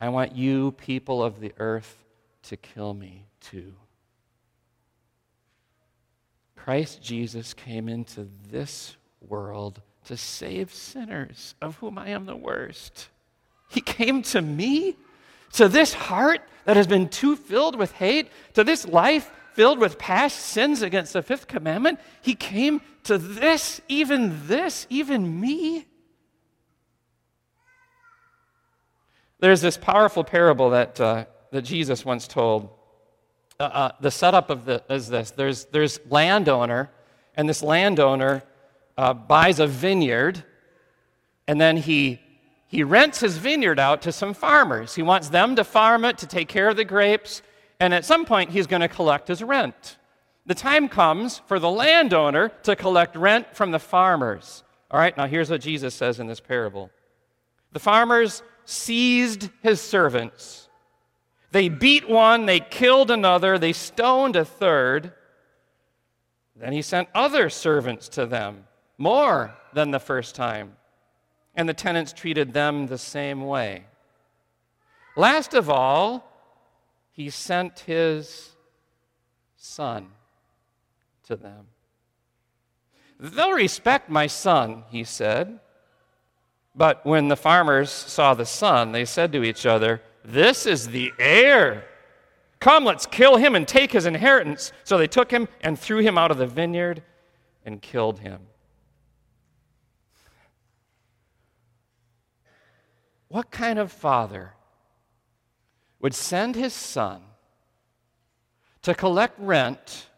I 0.00 0.08
want 0.10 0.36
you, 0.36 0.72
people 0.72 1.22
of 1.22 1.40
the 1.40 1.52
earth, 1.58 2.04
to 2.44 2.56
kill 2.56 2.94
me 2.94 3.24
too. 3.40 3.74
Christ 6.68 7.00
Jesus 7.00 7.54
came 7.54 7.88
into 7.88 8.28
this 8.50 8.94
world 9.26 9.80
to 10.04 10.18
save 10.18 10.70
sinners, 10.70 11.54
of 11.62 11.76
whom 11.76 11.96
I 11.96 12.08
am 12.08 12.26
the 12.26 12.36
worst. 12.36 13.08
He 13.70 13.80
came 13.80 14.20
to 14.24 14.42
me, 14.42 14.94
to 15.54 15.66
this 15.66 15.94
heart 15.94 16.42
that 16.66 16.76
has 16.76 16.86
been 16.86 17.08
too 17.08 17.36
filled 17.36 17.74
with 17.74 17.92
hate, 17.92 18.30
to 18.52 18.64
this 18.64 18.86
life 18.86 19.30
filled 19.54 19.78
with 19.78 19.98
past 19.98 20.40
sins 20.40 20.82
against 20.82 21.14
the 21.14 21.22
fifth 21.22 21.46
commandment. 21.46 22.00
He 22.20 22.34
came 22.34 22.82
to 23.04 23.16
this, 23.16 23.80
even 23.88 24.46
this, 24.46 24.86
even 24.90 25.40
me. 25.40 25.86
There's 29.40 29.62
this 29.62 29.78
powerful 29.78 30.22
parable 30.22 30.68
that, 30.68 31.00
uh, 31.00 31.24
that 31.50 31.62
Jesus 31.62 32.04
once 32.04 32.28
told. 32.28 32.77
Uh, 33.60 33.64
uh, 33.64 33.92
the 34.00 34.10
setup 34.10 34.50
of 34.50 34.64
the 34.64 34.82
is 34.88 35.08
this 35.08 35.32
there's, 35.32 35.64
there's 35.66 35.98
landowner, 36.08 36.90
and 37.36 37.48
this 37.48 37.62
landowner 37.62 38.42
uh, 38.96 39.12
buys 39.12 39.58
a 39.58 39.66
vineyard, 39.66 40.44
and 41.46 41.60
then 41.60 41.76
he 41.76 42.20
he 42.68 42.84
rents 42.84 43.20
his 43.20 43.38
vineyard 43.38 43.80
out 43.80 44.02
to 44.02 44.12
some 44.12 44.34
farmers. 44.34 44.94
He 44.94 45.02
wants 45.02 45.30
them 45.30 45.56
to 45.56 45.64
farm 45.64 46.04
it, 46.04 46.18
to 46.18 46.26
take 46.26 46.48
care 46.48 46.68
of 46.68 46.76
the 46.76 46.84
grapes, 46.84 47.42
and 47.80 47.94
at 47.94 48.04
some 48.04 48.26
point 48.26 48.50
he's 48.50 48.66
going 48.66 48.82
to 48.82 48.88
collect 48.88 49.26
his 49.26 49.42
rent. 49.42 49.96
The 50.46 50.54
time 50.54 50.88
comes 50.88 51.40
for 51.46 51.58
the 51.58 51.70
landowner 51.70 52.50
to 52.62 52.76
collect 52.76 53.16
rent 53.16 53.56
from 53.56 53.70
the 53.70 53.78
farmers. 53.78 54.62
All 54.90 55.00
right, 55.00 55.16
now 55.16 55.26
here's 55.26 55.50
what 55.50 55.62
Jesus 55.62 55.94
says 55.94 56.20
in 56.20 56.26
this 56.26 56.40
parable 56.40 56.90
The 57.72 57.80
farmers 57.80 58.42
seized 58.66 59.48
his 59.62 59.80
servants. 59.80 60.67
They 61.50 61.68
beat 61.68 62.08
one, 62.08 62.46
they 62.46 62.60
killed 62.60 63.10
another, 63.10 63.58
they 63.58 63.72
stoned 63.72 64.36
a 64.36 64.44
third. 64.44 65.12
Then 66.54 66.72
he 66.72 66.82
sent 66.82 67.08
other 67.14 67.48
servants 67.48 68.08
to 68.10 68.26
them, 68.26 68.64
more 68.98 69.54
than 69.72 69.90
the 69.90 70.00
first 70.00 70.34
time 70.34 70.76
and 71.58 71.68
the 71.68 71.74
tenants 71.74 72.12
treated 72.12 72.52
them 72.52 72.86
the 72.86 72.96
same 72.96 73.44
way. 73.44 73.82
Last 75.16 75.54
of 75.54 75.68
all, 75.68 76.24
he 77.10 77.30
sent 77.30 77.80
his 77.80 78.52
son 79.56 80.06
to 81.24 81.34
them. 81.34 81.66
They'll 83.18 83.50
respect 83.50 84.08
my 84.08 84.28
son, 84.28 84.84
he 84.88 85.02
said. 85.02 85.58
But 86.76 87.04
when 87.04 87.26
the 87.26 87.34
farmers 87.34 87.90
saw 87.90 88.34
the 88.34 88.46
son, 88.46 88.92
they 88.92 89.04
said 89.04 89.32
to 89.32 89.42
each 89.42 89.66
other, 89.66 90.00
This 90.28 90.66
is 90.66 90.88
the 90.88 91.10
heir. 91.18 91.86
Come, 92.60 92.84
let's 92.84 93.06
kill 93.06 93.36
him 93.36 93.54
and 93.54 93.66
take 93.66 93.92
his 93.92 94.04
inheritance. 94.04 94.72
So 94.84 94.98
they 94.98 95.06
took 95.06 95.30
him 95.30 95.48
and 95.62 95.78
threw 95.78 95.98
him 96.00 96.18
out 96.18 96.30
of 96.30 96.36
the 96.36 96.46
vineyard 96.46 97.02
and 97.64 97.80
killed 97.80 98.18
him. 98.18 98.40
What 103.28 103.50
kind 103.50 103.78
of 103.78 103.90
father 103.90 104.52
would 105.98 106.14
send 106.14 106.56
his 106.56 106.74
son 106.74 107.22
to 108.82 108.94
collect 108.94 109.38
rent 109.40 110.08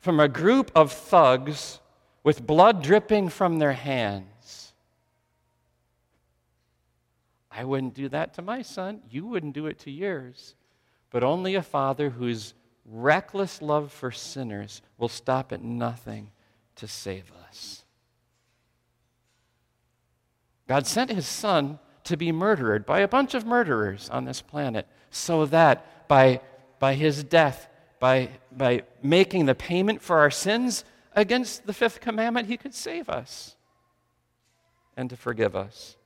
from 0.00 0.18
a 0.18 0.28
group 0.28 0.72
of 0.74 0.92
thugs 0.92 1.78
with 2.24 2.44
blood 2.44 2.82
dripping 2.82 3.28
from 3.28 3.60
their 3.60 3.74
hands? 3.74 4.33
I 7.56 7.64
wouldn't 7.64 7.94
do 7.94 8.08
that 8.08 8.34
to 8.34 8.42
my 8.42 8.62
son. 8.62 9.02
You 9.08 9.26
wouldn't 9.26 9.54
do 9.54 9.66
it 9.66 9.78
to 9.80 9.90
yours. 9.90 10.54
But 11.10 11.22
only 11.22 11.54
a 11.54 11.62
father 11.62 12.10
whose 12.10 12.54
reckless 12.84 13.62
love 13.62 13.92
for 13.92 14.10
sinners 14.10 14.82
will 14.98 15.08
stop 15.08 15.52
at 15.52 15.62
nothing 15.62 16.30
to 16.76 16.88
save 16.88 17.30
us. 17.48 17.84
God 20.66 20.86
sent 20.86 21.10
his 21.10 21.26
son 21.26 21.78
to 22.04 22.16
be 22.16 22.32
murdered 22.32 22.84
by 22.84 23.00
a 23.00 23.08
bunch 23.08 23.34
of 23.34 23.46
murderers 23.46 24.10
on 24.10 24.24
this 24.24 24.42
planet 24.42 24.86
so 25.10 25.46
that 25.46 26.08
by, 26.08 26.40
by 26.78 26.94
his 26.94 27.22
death, 27.22 27.68
by, 28.00 28.30
by 28.50 28.82
making 29.02 29.46
the 29.46 29.54
payment 29.54 30.02
for 30.02 30.18
our 30.18 30.30
sins 30.30 30.84
against 31.14 31.66
the 31.66 31.72
fifth 31.72 32.00
commandment, 32.00 32.48
he 32.48 32.56
could 32.56 32.74
save 32.74 33.08
us 33.08 33.56
and 34.96 35.08
to 35.10 35.16
forgive 35.16 35.54
us. 35.54 35.96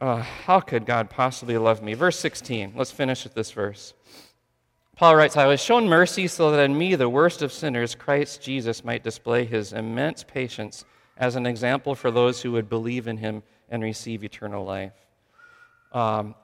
Uh, 0.00 0.22
how 0.22 0.60
could 0.60 0.86
God 0.86 1.10
possibly 1.10 1.58
love 1.58 1.82
me? 1.82 1.92
Verse 1.92 2.18
16. 2.18 2.72
Let's 2.74 2.90
finish 2.90 3.24
with 3.24 3.34
this 3.34 3.50
verse. 3.50 3.92
Paul 4.96 5.16
writes, 5.16 5.36
I 5.36 5.46
was 5.46 5.60
shown 5.60 5.88
mercy 5.88 6.26
so 6.26 6.50
that 6.50 6.64
in 6.64 6.76
me, 6.76 6.94
the 6.94 7.08
worst 7.08 7.42
of 7.42 7.52
sinners, 7.52 7.94
Christ 7.94 8.42
Jesus 8.42 8.84
might 8.84 9.04
display 9.04 9.44
his 9.44 9.72
immense 9.72 10.24
patience 10.24 10.84
as 11.16 11.36
an 11.36 11.46
example 11.46 11.94
for 11.94 12.10
those 12.10 12.40
who 12.40 12.52
would 12.52 12.68
believe 12.68 13.08
in 13.08 13.18
him 13.18 13.42
and 13.68 13.82
receive 13.82 14.24
eternal 14.24 14.64
life. 14.64 14.92
Um, 15.92 16.34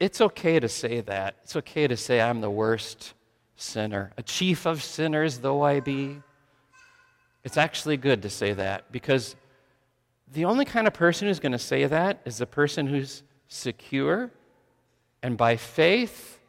it's 0.00 0.20
okay 0.20 0.58
to 0.58 0.68
say 0.68 1.00
that. 1.02 1.36
It's 1.44 1.56
okay 1.56 1.86
to 1.86 1.96
say, 1.96 2.20
I'm 2.20 2.40
the 2.40 2.50
worst 2.50 3.14
sinner, 3.56 4.12
a 4.16 4.22
chief 4.22 4.66
of 4.66 4.82
sinners 4.82 5.38
though 5.38 5.62
I 5.62 5.80
be. 5.80 6.20
It's 7.44 7.56
actually 7.56 7.96
good 7.96 8.22
to 8.22 8.30
say 8.30 8.54
that 8.54 8.90
because 8.90 9.36
the 10.32 10.44
only 10.44 10.64
kind 10.64 10.86
of 10.86 10.94
person 10.94 11.28
who's 11.28 11.40
going 11.40 11.52
to 11.52 11.58
say 11.58 11.86
that 11.86 12.20
is 12.24 12.38
the 12.38 12.46
person 12.46 12.86
who's 12.86 13.22
secure 13.48 14.30
and 15.22 15.36
by 15.36 15.56
faith 15.56 16.40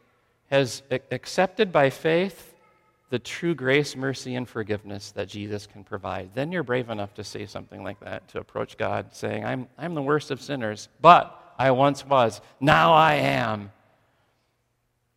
has 0.50 0.84
accepted 1.12 1.72
by 1.72 1.90
faith 1.90 2.56
the 3.10 3.20
true 3.20 3.54
grace, 3.54 3.96
mercy, 3.96 4.36
and 4.36 4.50
forgiveness 4.50 5.12
that 5.12 5.28
Jesus 5.28 5.68
can 5.68 5.84
provide, 5.84 6.32
then 6.34 6.52
you're 6.52 6.64
brave 6.64 6.90
enough 6.90 7.14
to 7.14 7.24
say 7.24 7.46
something 7.46 7.84
like 7.84 8.00
that, 8.00 8.28
to 8.30 8.40
approach 8.40 8.78
God 8.78 9.14
saying, 9.14 9.46
I'm, 9.46 9.68
I'm 9.78 9.94
the 9.94 10.02
worst 10.02 10.32
of 10.32 10.42
sinners, 10.42 10.90
but 11.02 11.54
I 11.58 11.72
once 11.72 12.06
was. 12.06 12.42
Now 12.60 12.94
I 12.94 13.16
am. 13.16 13.72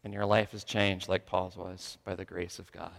And 0.05 0.13
your 0.13 0.27
life 0.27 0.55
is 0.55 0.65
changed 0.65 1.09
like 1.09 1.27
Paul's 1.27 1.57
was 1.57 1.99
by 2.05 2.15
the 2.15 2.25
grace 2.25 2.59
of 2.59 2.71
God. 2.71 2.93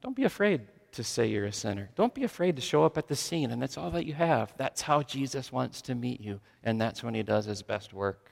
Don't 0.00 0.16
be 0.16 0.24
afraid 0.24 0.62
to 0.92 1.04
say 1.04 1.26
you're 1.26 1.46
a 1.46 1.52
sinner. 1.52 1.90
Don't 1.94 2.14
be 2.14 2.24
afraid 2.24 2.56
to 2.56 2.62
show 2.62 2.84
up 2.84 2.98
at 2.98 3.08
the 3.08 3.16
scene 3.16 3.50
and 3.50 3.60
that's 3.60 3.76
all 3.76 3.90
that 3.90 4.06
you 4.06 4.14
have. 4.14 4.52
That's 4.56 4.82
how 4.82 5.02
Jesus 5.02 5.52
wants 5.52 5.82
to 5.82 5.94
meet 5.94 6.20
you, 6.20 6.40
and 6.64 6.80
that's 6.80 7.02
when 7.02 7.14
he 7.14 7.22
does 7.22 7.44
his 7.44 7.62
best 7.62 7.92
work. 7.92 8.30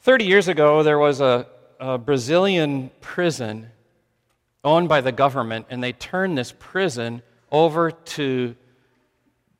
30 0.00 0.24
years 0.24 0.48
ago, 0.48 0.82
there 0.82 0.98
was 0.98 1.20
a, 1.20 1.46
a 1.80 1.98
Brazilian 1.98 2.90
prison 3.00 3.68
owned 4.64 4.88
by 4.88 5.00
the 5.00 5.12
government, 5.12 5.66
and 5.70 5.82
they 5.82 5.92
turned 5.92 6.38
this 6.38 6.54
prison 6.58 7.22
over 7.50 7.90
to, 7.90 8.54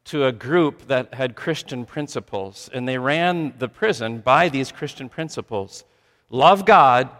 to 0.04 0.26
a 0.26 0.32
group 0.32 0.86
that 0.86 1.14
had 1.14 1.36
Christian 1.36 1.84
principles. 1.84 2.70
And 2.72 2.88
they 2.88 2.98
ran 2.98 3.54
the 3.58 3.68
prison 3.68 4.20
by 4.20 4.48
these 4.48 4.72
Christian 4.72 5.08
principles 5.08 5.84
love 6.30 6.64
God, 6.64 7.10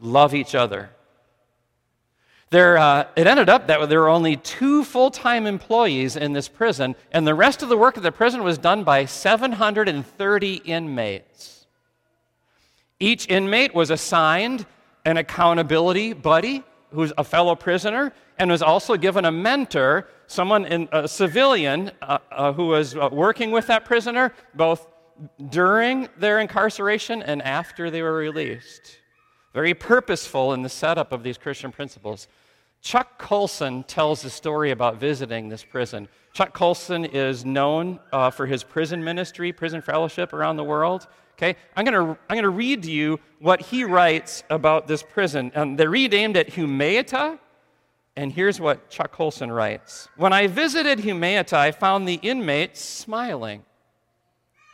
love 0.00 0.34
each 0.34 0.54
other. 0.54 0.90
There, 2.50 2.78
uh, 2.78 3.04
it 3.14 3.26
ended 3.26 3.50
up 3.50 3.66
that 3.66 3.88
there 3.90 4.00
were 4.00 4.08
only 4.08 4.36
two 4.36 4.82
full 4.82 5.10
time 5.10 5.46
employees 5.46 6.16
in 6.16 6.32
this 6.32 6.48
prison, 6.48 6.96
and 7.12 7.26
the 7.26 7.34
rest 7.34 7.62
of 7.62 7.68
the 7.68 7.76
work 7.76 7.96
of 7.96 8.02
the 8.02 8.12
prison 8.12 8.42
was 8.42 8.56
done 8.56 8.84
by 8.84 9.04
730 9.04 10.54
inmates. 10.64 11.66
Each 13.00 13.28
inmate 13.28 13.74
was 13.74 13.90
assigned 13.90 14.64
an 15.04 15.18
accountability 15.18 16.14
buddy 16.14 16.64
who's 16.90 17.12
a 17.18 17.24
fellow 17.24 17.54
prisoner 17.54 18.12
and 18.38 18.50
was 18.50 18.62
also 18.62 18.96
given 18.96 19.24
a 19.24 19.32
mentor, 19.32 20.08
someone, 20.26 20.64
in, 20.64 20.88
a 20.92 21.06
civilian, 21.06 21.90
uh, 22.00 22.18
uh, 22.30 22.52
who 22.52 22.66
was 22.66 22.96
uh, 22.96 23.08
working 23.12 23.50
with 23.50 23.66
that 23.66 23.84
prisoner 23.84 24.32
both 24.54 24.86
during 25.50 26.08
their 26.16 26.38
incarceration 26.38 27.22
and 27.22 27.42
after 27.42 27.90
they 27.90 28.00
were 28.00 28.14
released. 28.14 28.98
Very 29.54 29.74
purposeful 29.74 30.52
in 30.52 30.62
the 30.62 30.68
setup 30.68 31.12
of 31.12 31.22
these 31.22 31.38
Christian 31.38 31.72
principles. 31.72 32.28
Chuck 32.80 33.18
Colson 33.18 33.82
tells 33.84 34.24
a 34.24 34.30
story 34.30 34.70
about 34.70 34.96
visiting 34.96 35.48
this 35.48 35.64
prison. 35.64 36.08
Chuck 36.32 36.52
Colson 36.52 37.04
is 37.04 37.44
known 37.44 37.98
uh, 38.12 38.30
for 38.30 38.46
his 38.46 38.62
prison 38.62 39.02
ministry, 39.02 39.52
prison 39.52 39.80
fellowship 39.80 40.32
around 40.32 40.56
the 40.56 40.64
world. 40.64 41.06
Okay, 41.36 41.56
I'm 41.76 41.84
going 41.84 41.94
to 41.94 42.18
I'm 42.28 42.42
to 42.42 42.48
read 42.48 42.82
to 42.84 42.90
you 42.90 43.20
what 43.38 43.62
he 43.62 43.84
writes 43.84 44.42
about 44.50 44.86
this 44.88 45.02
prison. 45.02 45.52
Um, 45.54 45.76
they're 45.76 45.90
renamed 45.90 46.36
it 46.36 46.48
Humaita, 46.48 47.38
and 48.16 48.32
here's 48.32 48.60
what 48.60 48.90
Chuck 48.90 49.12
Colson 49.12 49.50
writes 49.50 50.08
When 50.16 50.32
I 50.32 50.46
visited 50.48 50.98
Humaita, 50.98 51.52
I 51.52 51.70
found 51.70 52.08
the 52.08 52.14
inmates 52.22 52.80
smiling. 52.80 53.64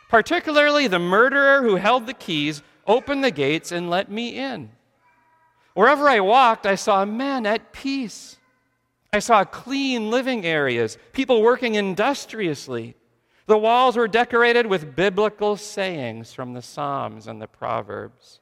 Particularly 0.09 0.87
the 0.87 0.99
murderer 0.99 1.61
who 1.61 1.75
held 1.75 2.07
the 2.07 2.13
keys 2.13 2.61
opened 2.87 3.23
the 3.23 3.31
gates 3.31 3.71
and 3.71 3.89
let 3.89 4.09
me 4.09 4.37
in. 4.37 4.71
Wherever 5.73 6.07
I 6.07 6.19
walked, 6.19 6.65
I 6.65 6.75
saw 6.75 7.03
men 7.05 7.45
at 7.45 7.73
peace. 7.73 8.37
I 9.11 9.19
saw 9.19 9.43
clean 9.43 10.09
living 10.09 10.45
areas, 10.45 10.97
people 11.13 11.41
working 11.41 11.75
industriously. 11.75 12.95
The 13.47 13.57
walls 13.57 13.95
were 13.95 14.07
decorated 14.07 14.65
with 14.65 14.95
biblical 14.95 15.55
sayings 15.55 16.33
from 16.33 16.53
the 16.53 16.61
Psalms 16.61 17.27
and 17.27 17.41
the 17.41 17.47
Proverbs. 17.47 18.39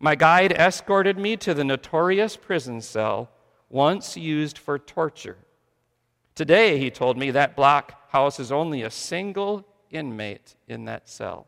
My 0.00 0.14
guide 0.14 0.52
escorted 0.52 1.18
me 1.18 1.36
to 1.38 1.54
the 1.54 1.64
notorious 1.64 2.36
prison 2.36 2.80
cell 2.80 3.30
once 3.68 4.16
used 4.16 4.56
for 4.58 4.78
torture. 4.78 5.38
Today, 6.34 6.78
he 6.78 6.90
told 6.90 7.18
me, 7.18 7.32
that 7.32 7.56
block 7.56 8.10
houses 8.10 8.52
only 8.52 8.82
a 8.82 8.90
single 8.90 9.66
inmate 9.90 10.54
in 10.68 10.84
that 10.84 11.08
cell. 11.08 11.46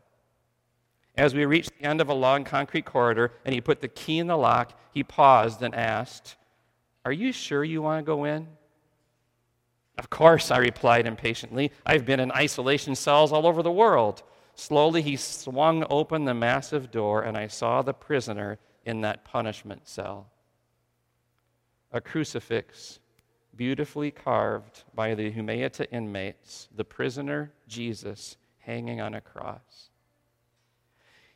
As 1.21 1.35
we 1.35 1.45
reached 1.45 1.77
the 1.77 1.85
end 1.85 2.01
of 2.01 2.09
a 2.09 2.15
long 2.15 2.43
concrete 2.43 2.83
corridor 2.83 3.31
and 3.45 3.53
he 3.53 3.61
put 3.61 3.79
the 3.79 3.87
key 3.87 4.17
in 4.17 4.25
the 4.25 4.35
lock, 4.35 4.73
he 4.91 5.03
paused 5.03 5.61
and 5.61 5.75
asked, 5.75 6.35
Are 7.05 7.11
you 7.11 7.31
sure 7.31 7.63
you 7.63 7.83
want 7.83 8.03
to 8.03 8.03
go 8.03 8.23
in? 8.23 8.47
Of 9.99 10.09
course, 10.09 10.49
I 10.49 10.57
replied 10.57 11.05
impatiently. 11.05 11.71
I've 11.85 12.07
been 12.07 12.19
in 12.19 12.31
isolation 12.31 12.95
cells 12.95 13.31
all 13.31 13.45
over 13.45 13.61
the 13.61 13.71
world. 13.71 14.23
Slowly, 14.55 15.03
he 15.03 15.15
swung 15.15 15.85
open 15.91 16.25
the 16.25 16.33
massive 16.33 16.89
door, 16.89 17.21
and 17.21 17.37
I 17.37 17.45
saw 17.45 17.83
the 17.83 17.93
prisoner 17.93 18.57
in 18.83 19.01
that 19.01 19.23
punishment 19.23 19.87
cell. 19.87 20.31
A 21.91 22.01
crucifix, 22.01 22.97
beautifully 23.55 24.09
carved 24.09 24.85
by 24.95 25.13
the 25.13 25.31
Humaita 25.31 25.85
inmates, 25.91 26.67
the 26.75 26.83
prisoner 26.83 27.53
Jesus 27.67 28.37
hanging 28.57 29.01
on 29.01 29.13
a 29.13 29.21
cross. 29.21 29.90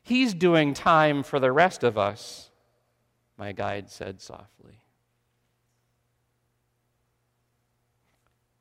He's 0.05 0.35
doing 0.35 0.75
time 0.75 1.23
for 1.23 1.39
the 1.39 1.51
rest 1.51 1.83
of 1.83 1.97
us, 1.97 2.51
my 3.39 3.53
guide 3.53 3.89
said 3.89 4.21
softly. 4.21 4.83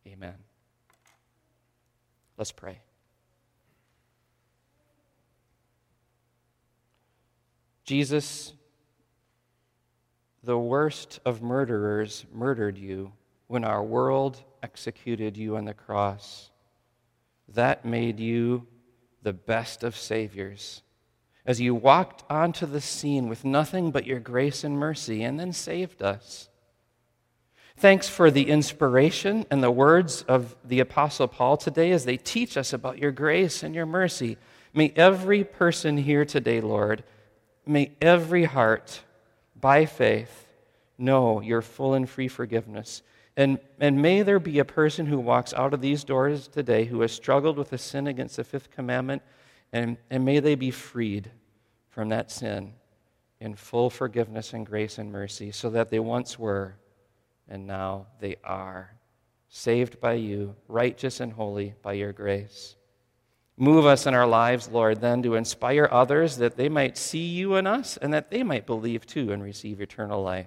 Amen. 0.07 0.37
Let's 2.39 2.51
pray. 2.51 2.81
Jesus, 7.85 8.55
the 10.43 10.59
worst 10.59 11.21
of 11.27 11.43
murderers, 11.43 12.25
murdered 12.33 12.79
you 12.79 13.13
when 13.49 13.65
our 13.65 13.83
world 13.83 14.43
executed 14.63 15.37
you 15.37 15.59
on 15.59 15.67
the 15.67 15.75
cross. 15.75 16.51
That 17.49 17.85
made 17.85 18.19
you 18.19 18.67
the 19.23 19.35
best 19.35 19.85
of 19.85 19.95
Saviors. 19.95 20.81
As 21.47 21.61
you 21.61 21.75
walked 21.75 22.25
onto 22.31 22.67
the 22.67 22.81
scene 22.81 23.29
with 23.29 23.45
nothing 23.45 23.91
but 23.91 24.07
your 24.07 24.21
grace 24.21 24.65
and 24.65 24.79
mercy 24.79 25.23
and 25.23 25.39
then 25.39 25.53
saved 25.53 26.03
us. 26.03 26.49
Thanks 27.77 28.09
for 28.09 28.31
the 28.31 28.49
inspiration 28.49 29.45
and 29.51 29.63
the 29.63 29.71
words 29.71 30.23
of 30.23 30.57
the 30.65 30.81
Apostle 30.81 31.29
Paul 31.29 31.57
today 31.57 31.91
as 31.91 32.05
they 32.05 32.17
teach 32.17 32.57
us 32.57 32.73
about 32.73 32.99
your 32.99 33.11
grace 33.11 33.63
and 33.63 33.75
your 33.75 33.85
mercy. 33.85 34.39
May 34.73 34.93
every 34.97 35.45
person 35.45 35.97
here 35.97 36.25
today, 36.25 36.61
Lord, 36.61 37.03
may 37.67 37.93
every 38.01 38.45
heart, 38.45 39.03
by 39.61 39.87
faith, 39.87 40.47
know 40.97 41.41
your 41.41 41.63
full 41.63 41.95
and 41.95 42.09
free 42.09 42.29
forgiveness. 42.29 43.03
And, 43.37 43.59
and 43.81 44.01
may 44.01 44.23
there 44.23 44.39
be 44.39 44.61
a 44.61 44.65
person 44.65 45.07
who 45.07 45.19
walks 45.19 45.53
out 45.53 45.75
of 45.75 45.81
these 45.81 46.05
doors 46.05 46.47
today 46.47 46.85
who 46.85 47.01
has 47.01 47.13
struggled 47.13 47.59
with 47.59 47.73
a 47.73 47.79
sin 47.79 48.07
against 48.07 48.37
the 48.37 48.45
fifth 48.45 48.71
commandment, 48.71 49.23
and, 49.75 49.97
and 50.09 50.25
may 50.25 50.39
they 50.39 50.55
be 50.55 50.71
freed 50.71 51.31
from 51.91 52.11
that 52.11 52.31
sin 52.31 52.75
in 53.41 53.57
full 53.57 53.91
forgiveness 53.91 54.53
and 54.53 54.65
grace 54.65 54.99
and 54.99 55.11
mercy, 55.11 55.51
so 55.51 55.69
that 55.71 55.91
they 55.91 55.99
once 55.99 56.39
were 56.39 56.77
and 57.49 57.67
now 57.67 58.07
they 58.21 58.37
are 58.45 58.95
saved 59.49 60.01
by 60.01 60.13
you, 60.13 60.55
righteous 60.69 61.19
and 61.19 61.33
holy 61.33 61.75
by 61.83 61.93
your 61.93 62.13
grace. 62.13 62.77
Move 63.57 63.85
us 63.85 64.07
in 64.07 64.15
our 64.15 64.27
lives, 64.27 64.69
Lord, 64.69 65.01
then 65.01 65.23
to 65.25 65.35
inspire 65.35 65.89
others 65.91 66.37
that 66.37 66.57
they 66.57 66.69
might 66.69 66.97
see 66.97 67.27
you 67.27 67.57
in 67.57 67.67
us 67.67 67.97
and 67.97 68.15
that 68.15 68.31
they 68.31 68.45
might 68.45 68.67
believe 68.67 69.07
too 69.07 69.33
and 69.33 69.43
receive 69.43 69.81
eternal 69.81 70.23
life. 70.23 70.47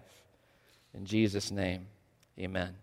In 0.93 1.05
Jesus' 1.05 1.51
name, 1.51 1.87
amen. 2.39 2.75